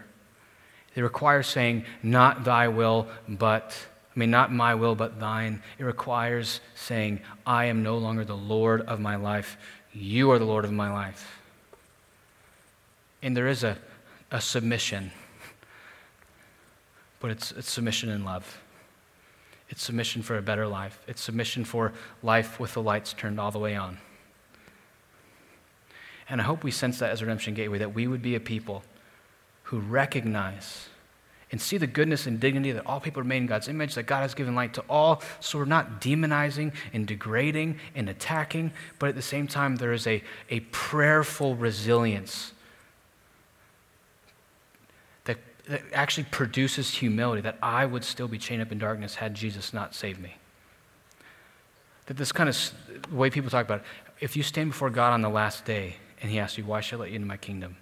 They 0.95 1.01
require 1.01 1.43
saying, 1.43 1.83
Not 2.01 2.45
thy 2.45 2.69
will, 2.69 3.09
but, 3.27 3.77
I 4.15 4.17
mean, 4.17 4.31
not 4.31 4.49
my 4.49 4.75
will, 4.75 4.95
but 4.95 5.19
thine. 5.19 5.61
It 5.77 5.83
requires 5.83 6.61
saying, 6.73 7.19
I 7.45 7.65
am 7.65 7.83
no 7.83 7.97
longer 7.97 8.23
the 8.23 8.37
Lord 8.37 8.79
of 8.83 9.01
my 9.01 9.17
life. 9.17 9.57
You 9.91 10.31
are 10.31 10.39
the 10.39 10.45
Lord 10.45 10.63
of 10.63 10.71
my 10.71 10.89
life. 10.89 11.41
And 13.21 13.35
there 13.35 13.49
is 13.49 13.65
a, 13.65 13.77
a 14.31 14.39
submission, 14.39 15.11
but 17.19 17.29
it's, 17.29 17.51
it's 17.51 17.69
submission 17.69 18.07
in 18.07 18.23
love. 18.23 18.57
It's 19.69 19.83
submission 19.83 20.21
for 20.21 20.37
a 20.37 20.41
better 20.41 20.67
life. 20.67 20.99
It's 21.07 21.21
submission 21.21 21.63
for 21.63 21.93
life 22.23 22.59
with 22.59 22.73
the 22.73 22.81
lights 22.81 23.13
turned 23.13 23.39
all 23.39 23.51
the 23.51 23.59
way 23.59 23.75
on. 23.75 23.99
And 26.27 26.41
I 26.41 26.43
hope 26.43 26.63
we 26.63 26.71
sense 26.71 26.99
that 26.99 27.11
as 27.11 27.21
Redemption 27.21 27.53
Gateway, 27.53 27.79
that 27.79 27.93
we 27.93 28.07
would 28.07 28.21
be 28.21 28.35
a 28.35 28.39
people 28.39 28.83
who 29.63 29.79
recognize 29.79 30.89
and 31.51 31.59
see 31.59 31.77
the 31.77 31.87
goodness 31.87 32.27
and 32.27 32.39
dignity 32.39 32.71
that 32.71 32.85
all 32.85 32.99
people 32.99 33.21
are 33.21 33.25
made 33.25 33.37
in 33.37 33.47
God's 33.47 33.67
image, 33.67 33.95
that 33.95 34.03
God 34.03 34.21
has 34.21 34.35
given 34.35 34.53
light 34.53 34.73
to 34.75 34.83
all. 34.87 35.23
So 35.39 35.57
we're 35.57 35.65
not 35.65 35.99
demonizing 35.99 36.73
and 36.93 37.07
degrading 37.07 37.79
and 37.95 38.07
attacking, 38.07 38.71
but 38.99 39.09
at 39.09 39.15
the 39.15 39.21
same 39.23 39.47
time, 39.47 39.77
there 39.77 39.91
is 39.91 40.05
a, 40.05 40.23
a 40.51 40.59
prayerful 40.59 41.55
resilience 41.55 42.53
that 45.69 45.83
actually 45.93 46.25
produces 46.31 46.89
humility, 46.89 47.41
that 47.41 47.57
I 47.61 47.85
would 47.85 48.03
still 48.03 48.27
be 48.27 48.39
chained 48.39 48.61
up 48.61 48.71
in 48.71 48.79
darkness 48.79 49.15
had 49.15 49.35
Jesus 49.35 49.71
not 49.71 49.93
saved 49.93 50.19
me. 50.19 50.35
That 52.07 52.17
this 52.17 52.31
kind 52.31 52.49
of 52.49 53.13
way 53.13 53.29
people 53.29 53.51
talk 53.51 53.65
about 53.65 53.79
it, 53.79 53.85
if 54.19 54.35
you 54.35 54.41
stand 54.41 54.71
before 54.71 54.89
God 54.89 55.13
on 55.13 55.21
the 55.21 55.29
last 55.29 55.65
day 55.65 55.97
and 56.21 56.31
He 56.31 56.39
asks 56.39 56.57
you, 56.57 56.65
Why 56.65 56.81
should 56.81 56.95
I 56.95 57.01
let 57.01 57.09
you 57.11 57.17
into 57.17 57.27
my 57.27 57.37
kingdom? 57.37 57.77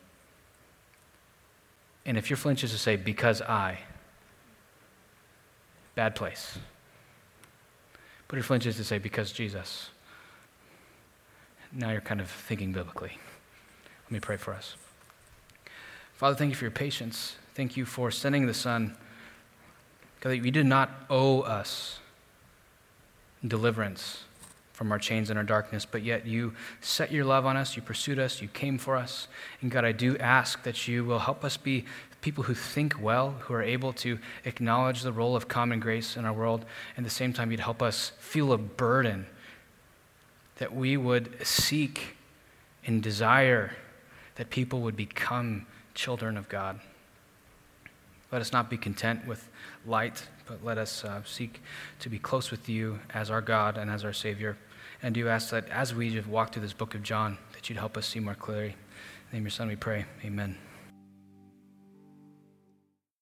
And 2.06 2.18
if 2.18 2.30
your 2.30 2.36
flinch 2.36 2.62
is 2.64 2.72
to 2.72 2.78
say, 2.78 2.98
Because 2.98 3.42
I, 3.42 3.80
bad 5.96 6.14
place. 6.14 6.60
But 8.28 8.36
your 8.36 8.44
flinch 8.44 8.66
is 8.66 8.76
to 8.76 8.84
say, 8.84 8.98
Because 8.98 9.32
Jesus, 9.32 9.92
now 11.72 11.92
you're 11.92 12.02
kind 12.02 12.20
of 12.20 12.30
thinking 12.30 12.74
biblically. 12.74 13.18
Let 14.06 14.12
me 14.12 14.20
pray 14.20 14.36
for 14.36 14.54
us. 14.54 14.76
Father, 16.16 16.36
thank 16.36 16.50
you 16.50 16.56
for 16.56 16.66
your 16.66 16.72
patience. 16.72 17.38
Thank 17.58 17.76
you 17.76 17.86
for 17.86 18.12
sending 18.12 18.46
the 18.46 18.54
Son. 18.54 18.96
God, 20.20 20.30
that 20.30 20.46
you 20.46 20.52
did 20.52 20.68
not 20.68 20.92
owe 21.10 21.42
us 21.42 21.98
deliverance 23.44 24.26
from 24.74 24.92
our 24.92 25.00
chains 25.00 25.32
and 25.32 25.40
our 25.40 25.44
darkness, 25.44 25.84
but 25.84 26.04
yet 26.04 26.28
you 26.28 26.54
set 26.82 27.12
your 27.12 27.26
love 27.26 27.48
on 27.48 27.58
us, 27.58 27.76
you 27.76 27.82
pursued 27.82 28.20
us, 28.20 28.44
you 28.44 28.48
came 28.48 28.78
for 28.78 28.96
us. 28.96 29.28
And 29.60 29.72
God, 29.72 29.86
I 29.86 29.92
do 29.92 30.16
ask 30.20 30.62
that 30.66 30.88
you 30.88 31.04
will 31.04 31.18
help 31.18 31.44
us 31.44 31.58
be 31.58 31.86
people 32.22 32.44
who 32.44 32.54
think 32.54 33.02
well, 33.02 33.32
who 33.40 33.56
are 33.56 33.64
able 33.64 33.92
to 33.94 34.20
acknowledge 34.46 35.02
the 35.02 35.12
role 35.12 35.36
of 35.36 35.48
common 35.48 35.80
grace 35.80 36.16
in 36.16 36.26
our 36.26 36.34
world, 36.34 36.64
and 36.96 37.08
at 37.08 37.10
the 37.10 37.16
same 37.16 37.34
time, 37.34 37.50
you'd 37.50 37.60
help 37.60 37.82
us 37.82 38.12
feel 38.20 38.54
a 38.54 38.60
burden 38.60 39.26
that 40.58 40.76
we 40.76 40.96
would 40.96 41.44
seek 41.44 42.18
and 42.86 43.02
desire 43.02 43.76
that 44.36 44.52
people 44.52 44.82
would 44.82 44.96
become 44.96 45.66
children 45.96 46.38
of 46.38 46.48
God. 46.50 46.80
Let 48.32 48.42
us 48.42 48.52
not 48.52 48.70
be 48.70 48.78
content 48.78 49.26
with 49.26 49.50
light, 49.86 50.28
but 50.46 50.64
let 50.64 50.78
us 50.78 51.04
uh, 51.04 51.22
seek 51.24 51.62
to 52.00 52.10
be 52.10 52.20
close 52.20 52.52
with 52.52 52.68
you 52.68 53.00
as 53.14 53.32
our 53.32 53.42
God 53.42 53.78
and 53.78 53.90
as 53.90 54.04
our 54.04 54.14
Savior. 54.14 54.58
And 55.02 55.14
do 55.16 55.28
ask 55.30 55.52
that 55.52 55.70
as 55.70 55.94
we 55.94 56.20
walk 56.22 56.54
through 56.54 56.64
this 56.64 56.74
book 56.74 56.96
of 56.96 57.04
John, 57.04 57.38
that 57.54 57.70
you'd 57.70 57.78
help 57.78 57.98
us 57.98 58.08
see 58.08 58.20
more 58.20 58.36
clearly. 58.36 58.70
In 58.70 58.76
the 59.32 59.36
name 59.38 59.42
of 59.44 59.46
your 59.46 59.52
Son 59.52 59.68
we 59.68 59.76
pray. 59.76 60.06
Amen. 60.26 60.58